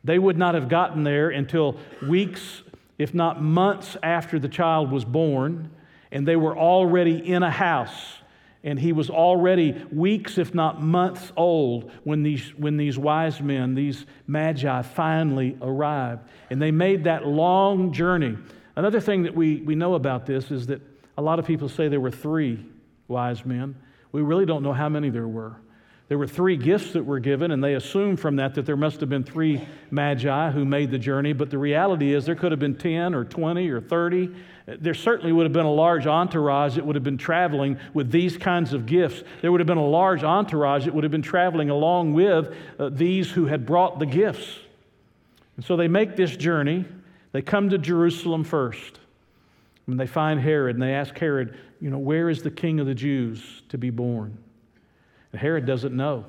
They 0.03 0.19
would 0.19 0.37
not 0.37 0.55
have 0.55 0.69
gotten 0.69 1.03
there 1.03 1.29
until 1.29 1.77
weeks, 2.07 2.61
if 2.97 3.13
not 3.13 3.41
months, 3.41 3.97
after 4.01 4.39
the 4.39 4.47
child 4.47 4.91
was 4.91 5.03
born, 5.03 5.69
and 6.11 6.27
they 6.27 6.35
were 6.35 6.57
already 6.57 7.17
in 7.17 7.43
a 7.43 7.51
house. 7.51 8.15
And 8.63 8.77
he 8.77 8.91
was 8.91 9.09
already 9.09 9.71
weeks, 9.91 10.37
if 10.37 10.53
not 10.53 10.81
months 10.81 11.31
old, 11.37 11.91
when 12.03 12.23
these, 12.23 12.49
when 12.57 12.75
these 12.75 12.97
wise 12.97 13.41
men, 13.41 13.73
these 13.73 14.05
magi, 14.27 14.81
finally 14.81 15.57
arrived. 15.61 16.27
And 16.49 16.61
they 16.61 16.71
made 16.71 17.05
that 17.05 17.25
long 17.25 17.93
journey. 17.93 18.37
Another 18.75 18.99
thing 18.99 19.23
that 19.23 19.35
we, 19.35 19.57
we 19.61 19.75
know 19.75 19.93
about 19.93 20.25
this 20.25 20.51
is 20.51 20.67
that 20.67 20.81
a 21.17 21.21
lot 21.21 21.39
of 21.39 21.45
people 21.45 21.69
say 21.69 21.87
there 21.87 22.01
were 22.01 22.11
three 22.11 22.65
wise 23.07 23.45
men. 23.45 23.75
We 24.11 24.21
really 24.21 24.45
don't 24.45 24.63
know 24.63 24.73
how 24.73 24.89
many 24.89 25.09
there 25.09 25.27
were. 25.27 25.55
There 26.09 26.17
were 26.17 26.27
three 26.27 26.57
gifts 26.57 26.93
that 26.93 27.05
were 27.05 27.19
given, 27.19 27.51
and 27.51 27.63
they 27.63 27.75
assumed 27.75 28.19
from 28.19 28.37
that 28.37 28.55
that 28.55 28.65
there 28.65 28.75
must 28.75 28.99
have 28.99 29.09
been 29.09 29.23
three 29.23 29.67
magi 29.91 30.49
who 30.49 30.65
made 30.65 30.89
the 30.89 30.97
journey. 30.97 31.33
But 31.33 31.51
the 31.51 31.59
reality 31.59 32.15
is, 32.15 32.25
there 32.25 32.35
could 32.35 32.51
have 32.51 32.59
been 32.59 32.75
10 32.75 33.13
or 33.13 33.23
20 33.23 33.69
or 33.69 33.79
30. 33.79 34.31
There 34.65 34.95
certainly 34.95 35.31
would 35.31 35.43
have 35.43 35.53
been 35.53 35.67
a 35.67 35.71
large 35.71 36.07
entourage 36.07 36.75
that 36.75 36.85
would 36.85 36.95
have 36.95 37.03
been 37.03 37.19
traveling 37.19 37.77
with 37.93 38.09
these 38.09 38.37
kinds 38.37 38.73
of 38.73 38.87
gifts. 38.87 39.23
There 39.41 39.51
would 39.51 39.59
have 39.59 39.67
been 39.67 39.77
a 39.77 39.85
large 39.85 40.23
entourage 40.23 40.85
that 40.85 40.95
would 40.95 41.03
have 41.03 41.11
been 41.11 41.21
traveling 41.21 41.69
along 41.69 42.13
with 42.13 42.55
uh, 42.79 42.89
these 42.89 43.29
who 43.29 43.45
had 43.45 43.67
brought 43.67 43.99
the 43.99 44.07
gifts. 44.07 44.57
And 45.57 45.65
so 45.65 45.77
they 45.77 45.87
make 45.87 46.15
this 46.15 46.35
journey. 46.35 46.85
They 47.33 47.43
come 47.43 47.69
to 47.69 47.77
Jerusalem 47.77 48.43
first. 48.43 48.99
And 49.85 49.99
they 49.99 50.07
find 50.07 50.39
Herod, 50.39 50.75
and 50.75 50.81
they 50.81 50.93
ask 50.93 51.15
Herod, 51.17 51.55
you 51.79 51.91
know, 51.91 51.99
where 51.99 52.31
is 52.31 52.41
the 52.41 52.51
king 52.51 52.79
of 52.79 52.87
the 52.87 52.95
Jews 52.95 53.61
to 53.69 53.77
be 53.77 53.91
born? 53.91 54.37
Herod 55.37 55.65
doesn't 55.65 55.95
know. 55.95 56.25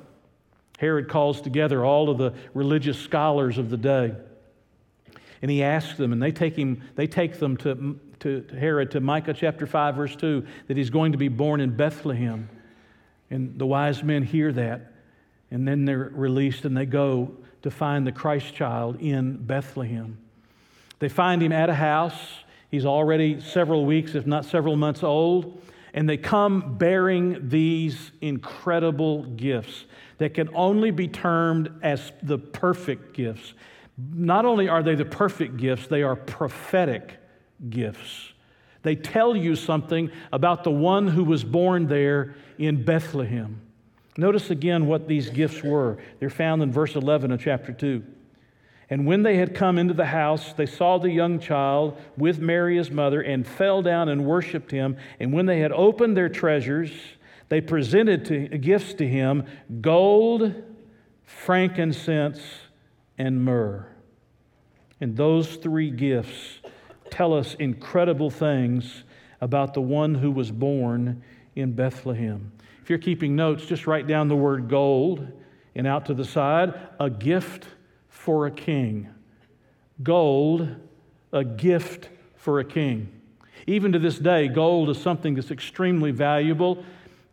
Herod 0.77 1.09
calls 1.09 1.41
together 1.41 1.85
all 1.85 2.09
of 2.09 2.17
the 2.17 2.33
religious 2.53 2.97
scholars 2.97 3.57
of 3.57 3.69
the 3.69 3.77
day. 3.77 4.13
And 5.41 5.49
he 5.49 5.63
asks 5.63 5.97
them, 5.97 6.11
and 6.11 6.21
they 6.21 6.31
take, 6.31 6.55
him, 6.55 6.83
they 6.95 7.07
take 7.07 7.39
them 7.39 7.57
to, 7.57 7.99
to 8.19 8.45
Herod 8.57 8.91
to 8.91 8.99
Micah 8.99 9.33
chapter 9.33 9.65
5, 9.65 9.95
verse 9.95 10.15
2, 10.15 10.45
that 10.67 10.77
he's 10.77 10.89
going 10.89 11.11
to 11.11 11.17
be 11.17 11.27
born 11.27 11.61
in 11.61 11.75
Bethlehem. 11.75 12.49
And 13.29 13.57
the 13.57 13.65
wise 13.65 14.03
men 14.03 14.23
hear 14.23 14.51
that, 14.53 14.91
and 15.49 15.67
then 15.67 15.85
they're 15.85 16.11
released 16.13 16.65
and 16.65 16.75
they 16.75 16.85
go 16.85 17.31
to 17.63 17.71
find 17.71 18.05
the 18.05 18.11
Christ 18.11 18.53
child 18.53 18.99
in 18.99 19.37
Bethlehem. 19.37 20.17
They 20.99 21.09
find 21.09 21.41
him 21.41 21.51
at 21.51 21.69
a 21.69 21.75
house. 21.75 22.19
He's 22.69 22.85
already 22.85 23.39
several 23.39 23.85
weeks, 23.85 24.15
if 24.15 24.27
not 24.27 24.45
several 24.45 24.75
months 24.75 25.03
old 25.03 25.61
and 25.93 26.07
they 26.07 26.17
come 26.17 26.77
bearing 26.77 27.49
these 27.49 28.11
incredible 28.21 29.23
gifts 29.23 29.85
that 30.17 30.33
can 30.33 30.49
only 30.53 30.91
be 30.91 31.07
termed 31.07 31.69
as 31.81 32.11
the 32.23 32.37
perfect 32.37 33.13
gifts. 33.13 33.53
Not 34.13 34.45
only 34.45 34.69
are 34.69 34.83
they 34.83 34.95
the 34.95 35.05
perfect 35.05 35.57
gifts, 35.57 35.87
they 35.87 36.03
are 36.03 36.15
prophetic 36.15 37.17
gifts. 37.69 38.33
They 38.83 38.95
tell 38.95 39.35
you 39.35 39.55
something 39.55 40.09
about 40.31 40.63
the 40.63 40.71
one 40.71 41.07
who 41.07 41.23
was 41.23 41.43
born 41.43 41.87
there 41.87 42.35
in 42.57 42.83
Bethlehem. 42.83 43.61
Notice 44.17 44.49
again 44.49 44.87
what 44.87 45.07
these 45.07 45.29
gifts 45.29 45.63
were. 45.63 45.97
They're 46.19 46.29
found 46.29 46.61
in 46.63 46.71
verse 46.71 46.95
11 46.95 47.31
of 47.31 47.41
chapter 47.41 47.71
2. 47.71 48.03
And 48.91 49.05
when 49.05 49.23
they 49.23 49.37
had 49.37 49.55
come 49.55 49.77
into 49.77 49.93
the 49.93 50.07
house, 50.07 50.51
they 50.51 50.65
saw 50.65 50.97
the 50.97 51.09
young 51.09 51.39
child 51.39 51.97
with 52.17 52.39
Mary 52.39 52.75
his 52.75 52.91
mother 52.91 53.21
and 53.21 53.47
fell 53.47 53.81
down 53.81 54.09
and 54.09 54.25
worshiped 54.25 54.69
him. 54.69 54.97
And 55.17 55.31
when 55.31 55.45
they 55.45 55.61
had 55.61 55.71
opened 55.71 56.17
their 56.17 56.27
treasures, 56.27 56.91
they 57.47 57.61
presented 57.61 58.25
to, 58.25 58.49
gifts 58.57 58.93
to 58.95 59.07
him 59.07 59.45
gold, 59.79 60.53
frankincense, 61.23 62.41
and 63.17 63.45
myrrh. 63.45 63.87
And 64.99 65.15
those 65.15 65.55
three 65.55 65.89
gifts 65.89 66.59
tell 67.09 67.33
us 67.33 67.55
incredible 67.59 68.29
things 68.29 69.05
about 69.39 69.73
the 69.73 69.81
one 69.81 70.15
who 70.15 70.31
was 70.31 70.51
born 70.51 71.23
in 71.55 71.71
Bethlehem. 71.71 72.51
If 72.83 72.89
you're 72.89 72.99
keeping 72.99 73.37
notes, 73.37 73.65
just 73.65 73.87
write 73.87 74.07
down 74.07 74.27
the 74.27 74.35
word 74.35 74.67
gold 74.67 75.25
and 75.75 75.87
out 75.87 76.07
to 76.07 76.13
the 76.13 76.25
side, 76.25 76.77
a 76.99 77.09
gift 77.09 77.67
for 78.21 78.45
a 78.45 78.51
king. 78.51 79.09
Gold, 80.03 80.75
a 81.33 81.43
gift 81.43 82.09
for 82.35 82.59
a 82.59 82.63
king. 82.63 83.11
Even 83.65 83.91
to 83.93 83.99
this 83.99 84.19
day, 84.19 84.47
gold 84.47 84.91
is 84.91 85.01
something 85.01 85.33
that's 85.33 85.49
extremely 85.49 86.11
valuable. 86.11 86.83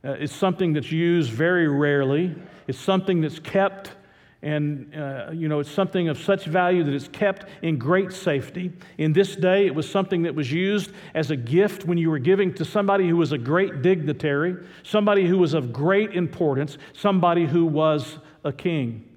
Uh, 0.02 0.12
it's 0.12 0.34
something 0.34 0.72
that's 0.72 0.90
used 0.90 1.30
very 1.30 1.68
rarely. 1.68 2.34
It's 2.66 2.78
something 2.78 3.20
that's 3.20 3.38
kept, 3.38 3.92
and 4.40 4.94
uh, 4.94 5.30
you 5.30 5.46
know, 5.46 5.60
it's 5.60 5.70
something 5.70 6.08
of 6.08 6.18
such 6.18 6.46
value 6.46 6.82
that 6.84 6.94
it's 6.94 7.08
kept 7.08 7.44
in 7.60 7.78
great 7.78 8.10
safety. 8.10 8.72
In 8.96 9.12
this 9.12 9.36
day, 9.36 9.66
it 9.66 9.74
was 9.74 9.90
something 9.90 10.22
that 10.22 10.34
was 10.34 10.50
used 10.50 10.92
as 11.14 11.30
a 11.30 11.36
gift 11.36 11.84
when 11.84 11.98
you 11.98 12.08
were 12.08 12.18
giving 12.18 12.54
to 12.54 12.64
somebody 12.64 13.06
who 13.08 13.16
was 13.16 13.32
a 13.32 13.38
great 13.38 13.82
dignitary, 13.82 14.56
somebody 14.84 15.26
who 15.26 15.36
was 15.36 15.52
of 15.52 15.70
great 15.70 16.14
importance, 16.14 16.78
somebody 16.94 17.44
who 17.44 17.66
was 17.66 18.18
a 18.42 18.52
king. 18.52 19.07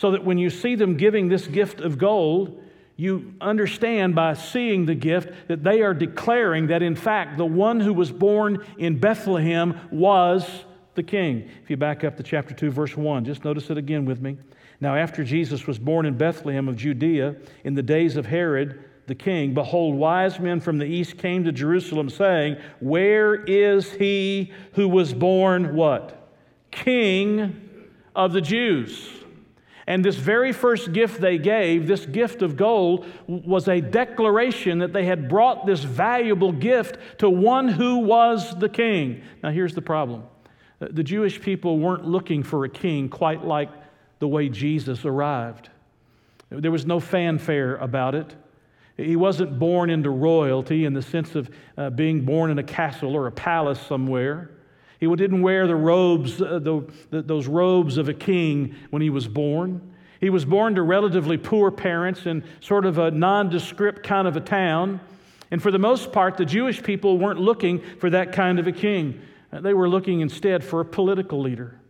So 0.00 0.12
that 0.12 0.24
when 0.24 0.38
you 0.38 0.48
see 0.48 0.76
them 0.76 0.96
giving 0.96 1.28
this 1.28 1.46
gift 1.46 1.80
of 1.80 1.98
gold, 1.98 2.62
you 2.96 3.34
understand 3.38 4.14
by 4.14 4.32
seeing 4.32 4.86
the 4.86 4.94
gift 4.94 5.30
that 5.48 5.62
they 5.62 5.82
are 5.82 5.92
declaring 5.92 6.68
that, 6.68 6.82
in 6.82 6.96
fact, 6.96 7.36
the 7.36 7.44
one 7.44 7.80
who 7.80 7.92
was 7.92 8.10
born 8.10 8.64
in 8.78 8.98
Bethlehem 8.98 9.78
was 9.92 10.64
the 10.94 11.02
king. 11.02 11.50
If 11.62 11.68
you 11.68 11.76
back 11.76 12.02
up 12.02 12.16
to 12.16 12.22
chapter 12.22 12.54
2, 12.54 12.70
verse 12.70 12.96
1, 12.96 13.26
just 13.26 13.44
notice 13.44 13.68
it 13.68 13.76
again 13.76 14.06
with 14.06 14.22
me. 14.22 14.38
Now, 14.80 14.96
after 14.96 15.22
Jesus 15.22 15.66
was 15.66 15.78
born 15.78 16.06
in 16.06 16.16
Bethlehem 16.16 16.66
of 16.66 16.76
Judea 16.76 17.36
in 17.64 17.74
the 17.74 17.82
days 17.82 18.16
of 18.16 18.24
Herod 18.24 18.82
the 19.06 19.14
king, 19.14 19.52
behold, 19.52 19.96
wise 19.96 20.40
men 20.40 20.60
from 20.60 20.78
the 20.78 20.86
east 20.86 21.18
came 21.18 21.44
to 21.44 21.52
Jerusalem, 21.52 22.08
saying, 22.08 22.56
Where 22.80 23.34
is 23.34 23.92
he 23.92 24.50
who 24.72 24.88
was 24.88 25.12
born 25.12 25.76
what? 25.76 26.32
King 26.70 27.60
of 28.16 28.32
the 28.32 28.40
Jews. 28.40 29.19
And 29.90 30.04
this 30.04 30.14
very 30.14 30.52
first 30.52 30.92
gift 30.92 31.20
they 31.20 31.36
gave, 31.36 31.88
this 31.88 32.06
gift 32.06 32.42
of 32.42 32.56
gold, 32.56 33.06
was 33.26 33.66
a 33.66 33.80
declaration 33.80 34.78
that 34.78 34.92
they 34.92 35.04
had 35.04 35.28
brought 35.28 35.66
this 35.66 35.82
valuable 35.82 36.52
gift 36.52 36.96
to 37.18 37.28
one 37.28 37.66
who 37.66 37.98
was 37.98 38.56
the 38.60 38.68
king. 38.68 39.20
Now, 39.42 39.50
here's 39.50 39.74
the 39.74 39.82
problem 39.82 40.22
the 40.78 41.02
Jewish 41.02 41.40
people 41.40 41.80
weren't 41.80 42.04
looking 42.04 42.44
for 42.44 42.64
a 42.64 42.68
king 42.68 43.08
quite 43.08 43.44
like 43.44 43.68
the 44.20 44.28
way 44.28 44.48
Jesus 44.48 45.04
arrived. 45.04 45.70
There 46.50 46.70
was 46.70 46.86
no 46.86 47.00
fanfare 47.00 47.74
about 47.78 48.14
it. 48.14 48.32
He 48.96 49.16
wasn't 49.16 49.58
born 49.58 49.90
into 49.90 50.10
royalty 50.10 50.84
in 50.84 50.94
the 50.94 51.02
sense 51.02 51.34
of 51.34 51.50
uh, 51.76 51.90
being 51.90 52.24
born 52.24 52.52
in 52.52 52.60
a 52.60 52.62
castle 52.62 53.16
or 53.16 53.26
a 53.26 53.32
palace 53.32 53.80
somewhere. 53.80 54.52
He 55.00 55.06
didn't 55.16 55.40
wear 55.40 55.66
the 55.66 55.76
robes, 55.76 56.40
uh, 56.42 56.58
the, 56.58 56.84
the, 57.08 57.22
those 57.22 57.46
robes 57.46 57.96
of 57.96 58.10
a 58.10 58.14
king 58.14 58.74
when 58.90 59.00
he 59.00 59.08
was 59.08 59.26
born. 59.26 59.80
He 60.20 60.28
was 60.28 60.44
born 60.44 60.74
to 60.74 60.82
relatively 60.82 61.38
poor 61.38 61.70
parents 61.70 62.26
in 62.26 62.44
sort 62.60 62.84
of 62.84 62.98
a 62.98 63.10
nondescript 63.10 64.02
kind 64.02 64.28
of 64.28 64.36
a 64.36 64.40
town. 64.40 65.00
And 65.50 65.62
for 65.62 65.70
the 65.70 65.78
most 65.78 66.12
part, 66.12 66.36
the 66.36 66.44
Jewish 66.44 66.82
people 66.82 67.16
weren't 67.16 67.40
looking 67.40 67.80
for 67.98 68.10
that 68.10 68.32
kind 68.32 68.58
of 68.58 68.66
a 68.66 68.72
king. 68.72 69.22
Uh, 69.50 69.62
they 69.62 69.72
were 69.72 69.88
looking 69.88 70.20
instead 70.20 70.62
for 70.62 70.80
a 70.80 70.84
political 70.84 71.40
leader. 71.40 71.80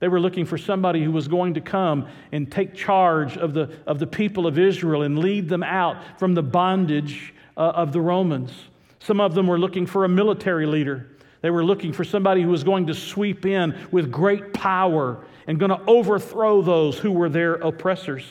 They 0.00 0.08
were 0.08 0.20
looking 0.20 0.44
for 0.44 0.58
somebody 0.58 1.02
who 1.02 1.10
was 1.10 1.26
going 1.26 1.54
to 1.54 1.62
come 1.62 2.06
and 2.30 2.52
take 2.52 2.74
charge 2.74 3.38
of 3.38 3.54
the, 3.54 3.70
of 3.86 3.98
the 3.98 4.06
people 4.06 4.46
of 4.46 4.58
Israel 4.58 5.02
and 5.02 5.18
lead 5.18 5.48
them 5.48 5.62
out 5.62 5.96
from 6.18 6.34
the 6.34 6.42
bondage 6.42 7.34
uh, 7.56 7.60
of 7.60 7.92
the 7.92 8.00
Romans. 8.00 8.52
Some 9.00 9.20
of 9.20 9.34
them 9.34 9.46
were 9.46 9.58
looking 9.58 9.86
for 9.86 10.04
a 10.04 10.08
military 10.08 10.66
leader. 10.66 11.08
They 11.40 11.50
were 11.50 11.64
looking 11.64 11.92
for 11.92 12.04
somebody 12.04 12.42
who 12.42 12.48
was 12.48 12.64
going 12.64 12.86
to 12.88 12.94
sweep 12.94 13.46
in 13.46 13.78
with 13.90 14.10
great 14.10 14.52
power 14.52 15.24
and 15.46 15.58
going 15.58 15.70
to 15.70 15.80
overthrow 15.86 16.62
those 16.62 16.98
who 16.98 17.12
were 17.12 17.28
their 17.28 17.54
oppressors. 17.54 18.24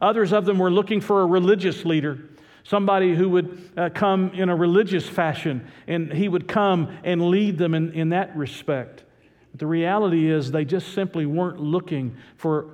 Others 0.00 0.32
of 0.32 0.44
them 0.44 0.58
were 0.58 0.70
looking 0.70 1.00
for 1.00 1.22
a 1.22 1.26
religious 1.26 1.84
leader, 1.84 2.18
somebody 2.64 3.14
who 3.14 3.28
would 3.30 3.70
uh, 3.76 3.90
come 3.90 4.30
in 4.30 4.48
a 4.48 4.56
religious 4.56 5.08
fashion, 5.08 5.66
and 5.86 6.12
he 6.12 6.28
would 6.28 6.46
come 6.46 6.96
and 7.04 7.30
lead 7.30 7.58
them 7.58 7.74
in, 7.74 7.92
in 7.92 8.08
that 8.10 8.36
respect. 8.36 9.04
But 9.52 9.60
the 9.60 9.66
reality 9.66 10.30
is, 10.30 10.50
they 10.50 10.64
just 10.64 10.92
simply 10.94 11.26
weren't 11.26 11.60
looking 11.60 12.16
for 12.36 12.70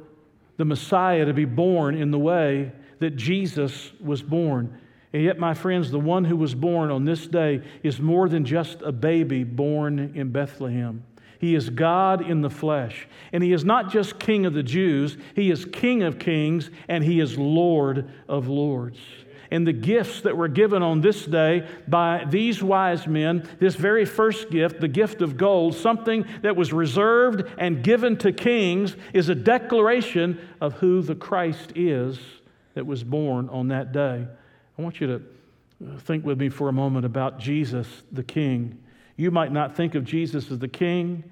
the 0.57 0.65
Messiah 0.65 1.25
to 1.25 1.33
be 1.33 1.45
born 1.45 1.95
in 1.95 2.11
the 2.11 2.19
way 2.19 2.73
that 3.01 3.17
Jesus 3.17 3.93
was 4.01 4.23
born. 4.23 4.81
And 5.15 5.23
yet, 5.23 5.39
my 5.39 5.55
friends, 5.55 5.93
the 5.93 6.01
one 6.01 6.25
who 6.25 6.37
was 6.37 6.57
born 6.57 6.91
on 6.91 7.05
this 7.05 7.29
day 7.29 7.63
is 7.85 8.01
more 8.01 8.29
than 8.29 8.45
just 8.45 8.83
a 8.83 8.91
baby 8.91 9.45
born 9.45 10.11
in 10.17 10.33
Bethlehem. 10.33 11.05
He 11.39 11.55
is 11.55 11.71
God 11.71 12.29
in 12.29 12.41
the 12.41 12.51
flesh. 12.51 13.07
And 13.33 13.41
He 13.41 13.53
is 13.53 13.65
not 13.65 13.93
just 13.93 14.19
King 14.19 14.45
of 14.45 14.55
the 14.55 14.65
Jews, 14.65 15.17
He 15.37 15.53
is 15.53 15.67
King 15.67 16.03
of 16.03 16.19
kings 16.19 16.69
and 16.89 17.05
He 17.05 17.21
is 17.21 17.39
Lord 17.39 18.11
of 18.29 18.49
lords. 18.49 18.99
And 19.53 19.65
the 19.65 19.73
gifts 19.73 20.23
that 20.23 20.37
were 20.37 20.49
given 20.49 20.83
on 20.83 21.01
this 21.01 21.25
day 21.25 21.69
by 21.87 22.25
these 22.29 22.61
wise 22.61 23.07
men, 23.07 23.49
this 23.61 23.77
very 23.77 24.05
first 24.05 24.51
gift, 24.51 24.81
the 24.81 24.89
gift 24.89 25.23
of 25.23 25.37
gold, 25.37 25.77
something 25.77 26.27
that 26.43 26.57
was 26.57 26.73
reserved 26.73 27.49
and 27.57 27.85
given 27.85 28.17
to 28.17 28.33
kings, 28.33 28.97
is 29.13 29.29
a 29.29 29.35
declaration 29.37 30.41
of 30.61 30.73
who 30.73 31.03
the 31.03 31.15
Christ 31.15 31.73
is 31.77 32.19
that 32.75 32.85
was 32.85 33.05
born 33.05 33.49
on 33.49 33.69
that 33.69 33.93
day. 33.93 34.27
I 34.79 34.83
want 34.83 35.01
you 35.01 35.07
to 35.07 35.15
uh, 35.15 35.99
think 35.99 36.25
with 36.25 36.39
me 36.39 36.49
for 36.49 36.69
a 36.69 36.73
moment 36.73 37.07
about 37.07 37.39
Jesus, 37.39 37.87
the 38.13 38.25
King. 38.25 38.79
You 39.17 39.31
might 39.31 39.53
not 39.53 39.77
think 39.77 39.95
of 39.95 40.05
Jesus 40.05 40.51
as 40.51 40.59
the 40.59 40.69
King. 40.69 41.25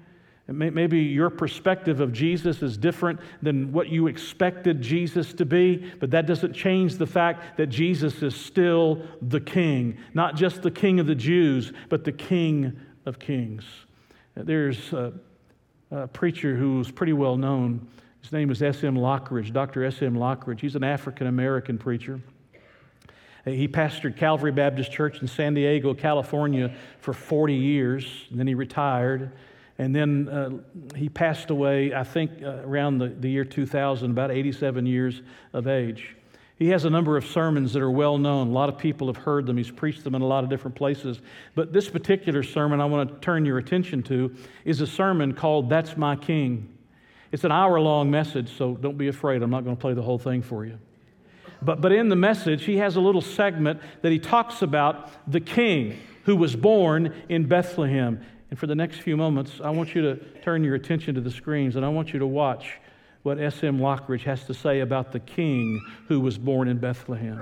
Maybe 0.47 0.99
your 0.99 1.29
perspective 1.29 2.01
of 2.01 2.11
Jesus 2.11 2.61
is 2.61 2.77
different 2.77 3.21
than 3.41 3.71
what 3.71 3.87
you 3.87 4.07
expected 4.07 4.81
Jesus 4.81 5.33
to 5.35 5.45
be, 5.45 5.89
but 6.01 6.11
that 6.11 6.25
doesn't 6.25 6.51
change 6.51 6.97
the 6.97 7.07
fact 7.07 7.57
that 7.57 7.67
Jesus 7.67 8.21
is 8.21 8.35
still 8.35 9.01
the 9.21 9.39
King, 9.39 9.97
not 10.13 10.35
just 10.35 10.61
the 10.61 10.71
King 10.71 10.99
of 10.99 11.07
the 11.07 11.15
Jews, 11.15 11.71
but 11.87 12.03
the 12.03 12.11
King 12.11 12.77
of 13.05 13.19
Kings. 13.19 13.63
There's 14.35 14.91
a, 14.91 15.13
a 15.91 16.07
preacher 16.07 16.57
who's 16.57 16.91
pretty 16.91 17.13
well 17.13 17.37
known. 17.37 17.87
His 18.21 18.33
name 18.33 18.51
is 18.51 18.61
S.M. 18.61 18.95
Lockridge, 18.95 19.53
Dr. 19.53 19.85
S.M. 19.85 20.15
Lockridge. 20.15 20.59
He's 20.59 20.75
an 20.75 20.83
African 20.83 21.27
American 21.27 21.77
preacher. 21.77 22.19
He 23.45 23.67
pastored 23.67 24.15
Calvary 24.15 24.51
Baptist 24.51 24.91
Church 24.91 25.21
in 25.21 25.27
San 25.27 25.53
Diego, 25.53 25.93
California 25.93 26.73
for 26.99 27.13
40 27.13 27.53
years, 27.53 28.25
then 28.31 28.47
he 28.47 28.55
retired. 28.55 29.31
And 29.79 29.93
then 29.93 30.29
uh, 30.29 30.95
he 30.95 31.09
passed 31.09 31.49
away, 31.49 31.93
I 31.93 32.03
think, 32.03 32.43
uh, 32.43 32.61
around 32.63 32.99
the, 32.99 33.07
the 33.09 33.29
year 33.29 33.43
2000, 33.43 34.11
about 34.11 34.31
87 34.31 34.85
years 34.85 35.21
of 35.51 35.67
age. 35.67 36.15
He 36.57 36.69
has 36.69 36.85
a 36.85 36.89
number 36.89 37.17
of 37.17 37.25
sermons 37.25 37.73
that 37.73 37.81
are 37.81 37.91
well 37.91 38.17
known. 38.17 38.47
A 38.47 38.51
lot 38.51 38.69
of 38.69 38.77
people 38.77 39.07
have 39.07 39.17
heard 39.17 39.45
them. 39.45 39.57
He's 39.57 39.71
preached 39.71 40.03
them 40.03 40.15
in 40.15 40.21
a 40.21 40.25
lot 40.25 40.43
of 40.43 40.49
different 40.49 40.75
places. 40.75 41.19
But 41.55 41.73
this 41.73 41.89
particular 41.89 42.43
sermon 42.43 42.79
I 42.79 42.85
want 42.85 43.09
to 43.09 43.19
turn 43.19 43.45
your 43.45 43.57
attention 43.57 44.03
to 44.03 44.33
is 44.63 44.79
a 44.79 44.87
sermon 44.87 45.33
called 45.33 45.69
That's 45.69 45.97
My 45.97 46.15
King. 46.15 46.69
It's 47.31 47.43
an 47.43 47.51
hour 47.51 47.79
long 47.79 48.11
message, 48.11 48.55
so 48.55 48.75
don't 48.75 48.97
be 48.97 49.07
afraid. 49.07 49.41
I'm 49.41 49.49
not 49.49 49.63
going 49.63 49.75
to 49.75 49.81
play 49.81 49.93
the 49.93 50.03
whole 50.03 50.19
thing 50.19 50.43
for 50.43 50.65
you. 50.65 50.77
But, 51.65 51.81
but 51.81 51.91
in 51.91 52.09
the 52.09 52.15
message, 52.15 52.65
he 52.65 52.77
has 52.77 52.95
a 52.95 53.01
little 53.01 53.21
segment 53.21 53.81
that 54.01 54.11
he 54.11 54.19
talks 54.19 54.61
about 54.61 55.09
the 55.31 55.39
king 55.39 55.97
who 56.25 56.35
was 56.35 56.55
born 56.55 57.13
in 57.29 57.47
Bethlehem. 57.47 58.21
And 58.49 58.59
for 58.59 58.67
the 58.67 58.75
next 58.75 58.97
few 58.99 59.17
moments, 59.17 59.59
I 59.63 59.69
want 59.69 59.95
you 59.95 60.01
to 60.01 60.15
turn 60.41 60.63
your 60.63 60.75
attention 60.75 61.15
to 61.15 61.21
the 61.21 61.31
screens 61.31 61.75
and 61.75 61.85
I 61.85 61.89
want 61.89 62.13
you 62.13 62.19
to 62.19 62.27
watch 62.27 62.79
what 63.23 63.39
S.M. 63.39 63.79
Lockridge 63.79 64.23
has 64.23 64.43
to 64.45 64.53
say 64.53 64.81
about 64.81 65.11
the 65.11 65.19
king 65.19 65.81
who 66.07 66.19
was 66.19 66.37
born 66.37 66.67
in 66.67 66.77
Bethlehem. 66.77 67.41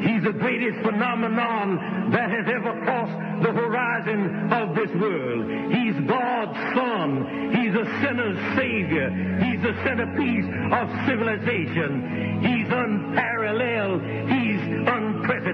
He's 0.00 0.22
the 0.22 0.32
greatest 0.32 0.82
phenomenon 0.82 2.10
that 2.12 2.30
has 2.30 2.46
ever 2.46 2.72
crossed 2.84 3.42
the 3.42 3.52
horizon 3.52 4.52
of 4.52 4.74
this 4.74 4.90
world. 5.00 5.72
He's 5.72 5.94
God's 6.08 6.56
Son. 6.74 7.52
He's 7.52 7.74
a 7.74 7.84
sinner's 8.00 8.38
Savior. 8.56 9.10
He's 9.42 9.60
the 9.62 9.74
centerpiece 9.84 10.46
of 10.72 10.86
civilization. 11.06 12.40
He's 12.42 12.68
unparalleled. 12.68 14.02
He's 14.28 14.35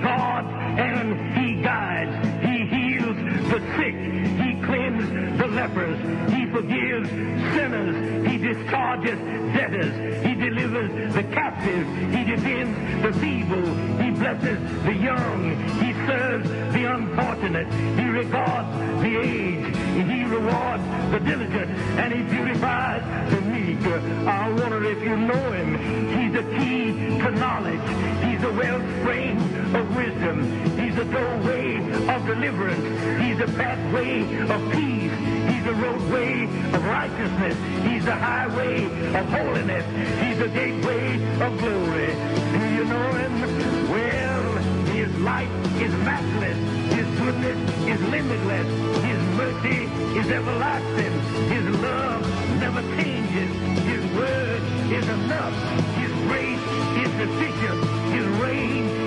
guards 0.00 0.48
and 0.78 1.38
he 1.38 1.62
guides. 1.62 2.14
He 2.44 2.66
heals 2.66 3.16
the 3.50 3.60
sick. 3.76 3.94
He 4.40 4.60
cleanses 4.62 5.38
the 5.38 5.46
lepers. 5.48 5.98
He 6.32 6.46
forgives 6.46 7.08
sinners. 7.08 8.28
He 8.28 8.38
discharges 8.38 9.18
debtors. 9.54 10.24
He 10.24 10.34
delivers 10.34 11.14
the 11.14 11.24
captive. 11.24 11.86
He 12.14 12.24
defends 12.24 13.02
the 13.02 13.12
feeble. 13.20 13.74
He 14.02 14.10
blesses 14.10 14.58
the 14.84 14.94
young. 14.94 15.56
He 15.80 15.92
serves 16.06 16.48
the 16.48 16.92
unfortunate. 16.92 17.66
He 17.98 18.08
regards 18.08 19.02
the 19.02 19.20
aged. 19.20 19.76
He 20.10 20.24
rewards 20.24 20.82
the 21.10 21.20
diligent. 21.20 21.70
And 21.98 22.12
he 22.12 22.22
purifies 22.34 23.30
the 23.30 23.40
meek. 23.42 23.80
I 24.26 24.50
wonder 24.50 24.84
if 24.84 25.02
you 25.02 25.16
know 25.16 25.52
him. 25.52 25.78
He's 26.18 26.32
the 26.32 26.42
key 26.58 26.92
to 27.18 27.30
knowledge. 27.32 27.80
He's 28.24 28.40
the 28.40 28.52
wellspring 28.52 29.38
of 29.74 29.96
wisdom. 29.96 30.78
He's 30.78 30.96
the 30.96 31.04
doorway 31.04 31.76
of 32.08 32.26
deliverance. 32.26 33.22
He's 33.22 33.38
the 33.38 33.46
pathway 33.56 34.22
of 34.48 34.72
peace. 34.72 35.12
He's 35.50 35.64
the 35.64 35.74
roadway 35.74 36.44
of 36.44 36.84
righteousness. 36.84 37.56
He's 37.86 38.04
the 38.04 38.14
highway 38.14 38.84
of 38.84 39.26
holiness. 39.28 39.84
He's 40.22 40.38
the 40.38 40.48
gateway 40.48 41.14
of 41.40 41.58
glory. 41.58 42.12
Do 42.52 42.74
you 42.74 42.84
know 42.84 43.08
him? 43.12 43.90
Well, 43.90 44.56
his 44.92 45.16
light 45.20 45.50
is 45.78 45.92
matchless. 46.04 46.58
His 46.94 47.06
goodness 47.18 47.58
is 47.86 48.00
limitless. 48.08 48.66
His 49.04 49.20
mercy 49.38 49.84
is 50.18 50.30
everlasting. 50.30 51.12
His 51.48 51.80
love 51.80 52.22
never 52.60 52.82
changes. 53.00 53.50
His 53.84 54.04
word 54.16 54.62
is 54.90 55.08
enough. 55.08 55.54
His 55.94 56.10
grace 56.26 56.66
is 57.02 57.10
sufficient. 57.20 57.84
His 58.12 58.26
reign 58.40 58.99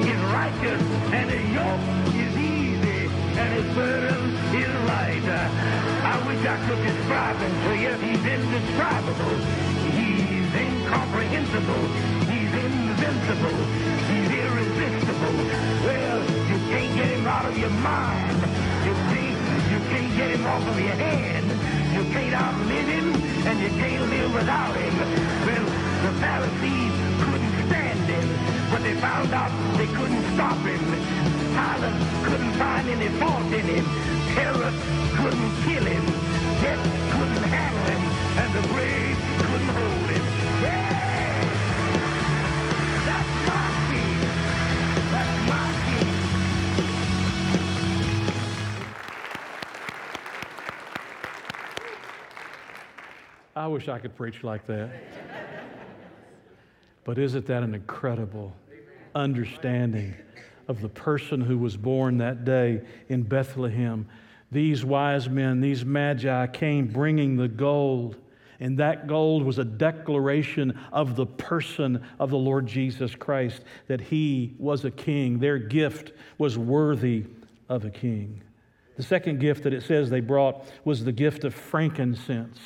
righteous. 0.44 0.82
And 1.18 1.28
his 1.32 1.46
yoke 1.56 1.88
is 2.24 2.34
easy. 2.38 3.02
And 3.40 3.50
his 3.58 3.68
burden 3.76 4.22
is 4.60 4.74
light. 4.92 5.24
I 5.24 6.16
wish 6.28 6.44
I 6.46 6.58
could 6.68 6.82
describe 6.84 7.38
him 7.44 7.54
to 7.66 7.72
you. 7.84 7.94
He's 8.06 8.24
indescribable. 8.36 9.38
He's 9.98 10.52
incomprehensible. 10.64 11.84
He's 12.32 12.54
invincible. 12.68 13.60
He's 14.10 14.30
irresistible. 14.44 15.36
Well, 15.88 16.20
you 16.52 16.58
can't 16.72 16.94
get 17.00 17.10
him 17.16 17.26
out 17.26 17.46
of 17.46 17.58
your 17.58 17.76
mind. 17.94 18.40
You 18.88 18.94
can't, 19.12 19.40
you 19.72 19.80
can't 19.92 20.12
get 20.20 20.30
him 20.36 20.46
off 20.46 20.68
of 20.68 20.78
your 20.80 20.98
hand. 21.08 21.48
You 21.96 22.04
can't 22.12 22.36
outlive 22.36 22.88
him, 22.88 23.08
and 23.48 23.60
you 23.64 23.70
can't 23.82 24.10
live 24.10 24.34
without 24.34 24.76
him. 24.76 24.96
Well, 25.48 25.66
the 26.04 26.12
Pharisees 26.20 27.03
found 29.24 29.34
out 29.34 29.78
they 29.78 29.88
couldn't 29.88 30.24
stop 30.34 30.58
him. 30.58 30.80
Pilate 31.54 32.24
couldn't 32.24 32.54
find 32.54 32.90
any 32.90 33.08
fault 33.20 33.46
in 33.54 33.66
him. 33.66 33.86
Herod 34.36 34.74
couldn't 35.16 35.52
kill 35.64 35.86
him. 35.86 36.06
Death 36.62 36.84
couldn't 37.12 37.44
handle 37.44 37.86
him, 37.92 38.02
and 38.42 38.54
the 38.54 38.62
grave 38.68 39.18
couldn't 39.38 39.68
hold 39.68 40.10
him. 40.10 40.26
Yeah! 40.64 41.00
I 53.56 53.68
wish 53.68 53.88
I 53.88 54.00
could 54.00 54.16
preach 54.16 54.44
like 54.44 54.66
that. 54.68 54.90
But 57.06 57.18
isn't 57.18 57.46
that 57.46 57.64
an 57.64 57.76
incredible 57.76 58.54
understanding 59.16 60.16
of 60.68 60.82
the 60.82 60.90
person 60.90 61.42
who 61.42 61.58
was 61.58 61.78
born 61.78 62.18
that 62.18 62.46
day 62.46 62.82
in 63.10 63.24
Bethlehem? 63.24 64.08
These 64.52 64.86
wise 64.86 65.28
men, 65.28 65.62
these 65.62 65.84
magi 65.84 66.48
came 66.48 66.88
bringing 66.88 67.38
the 67.38 67.48
gold, 67.48 68.18
and 68.60 68.78
that 68.78 69.08
gold 69.08 69.44
was 69.44 69.58
a 69.58 69.66
declaration 69.66 70.80
of 70.92 71.16
the 71.16 71.26
person 71.26 72.04
of 72.20 72.30
the 72.30 72.38
Lord 72.38 72.68
Jesus 72.68 73.16
Christ, 73.16 73.64
that 73.88 74.00
he 74.00 74.54
was 74.60 74.86
a 74.86 74.92
king. 74.92 75.40
Their 75.40 75.58
gift 75.58 76.14
was 76.38 76.58
worthy 76.58 77.26
of 77.68 77.84
a 77.84 77.90
king. 77.90 78.42
The 78.96 79.04
second 79.04 79.40
gift 79.40 79.64
that 79.64 79.74
it 79.74 79.84
says 79.84 80.10
they 80.10 80.20
brought 80.20 80.66
was 80.86 81.04
the 81.04 81.12
gift 81.12 81.44
of 81.44 81.54
frankincense. 81.56 82.60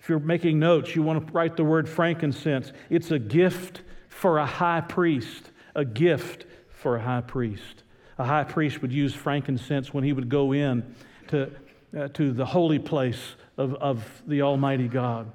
If 0.00 0.08
you're 0.08 0.18
making 0.18 0.58
notes, 0.58 0.94
you 0.94 1.02
want 1.02 1.26
to 1.26 1.32
write 1.32 1.56
the 1.56 1.64
word 1.64 1.88
frankincense. 1.88 2.72
It's 2.90 3.10
a 3.10 3.18
gift 3.18 3.82
for 4.08 4.38
a 4.38 4.46
high 4.46 4.80
priest, 4.80 5.50
a 5.74 5.84
gift 5.84 6.46
for 6.68 6.96
a 6.96 7.00
high 7.00 7.20
priest. 7.20 7.82
A 8.18 8.24
high 8.24 8.44
priest 8.44 8.82
would 8.82 8.92
use 8.92 9.14
frankincense 9.14 9.92
when 9.92 10.04
he 10.04 10.12
would 10.12 10.28
go 10.28 10.52
in 10.52 10.94
to, 11.28 11.50
uh, 11.96 12.08
to 12.08 12.32
the 12.32 12.46
holy 12.46 12.78
place 12.78 13.34
of, 13.56 13.74
of 13.74 14.22
the 14.26 14.42
Almighty 14.42 14.88
God. 14.88 15.30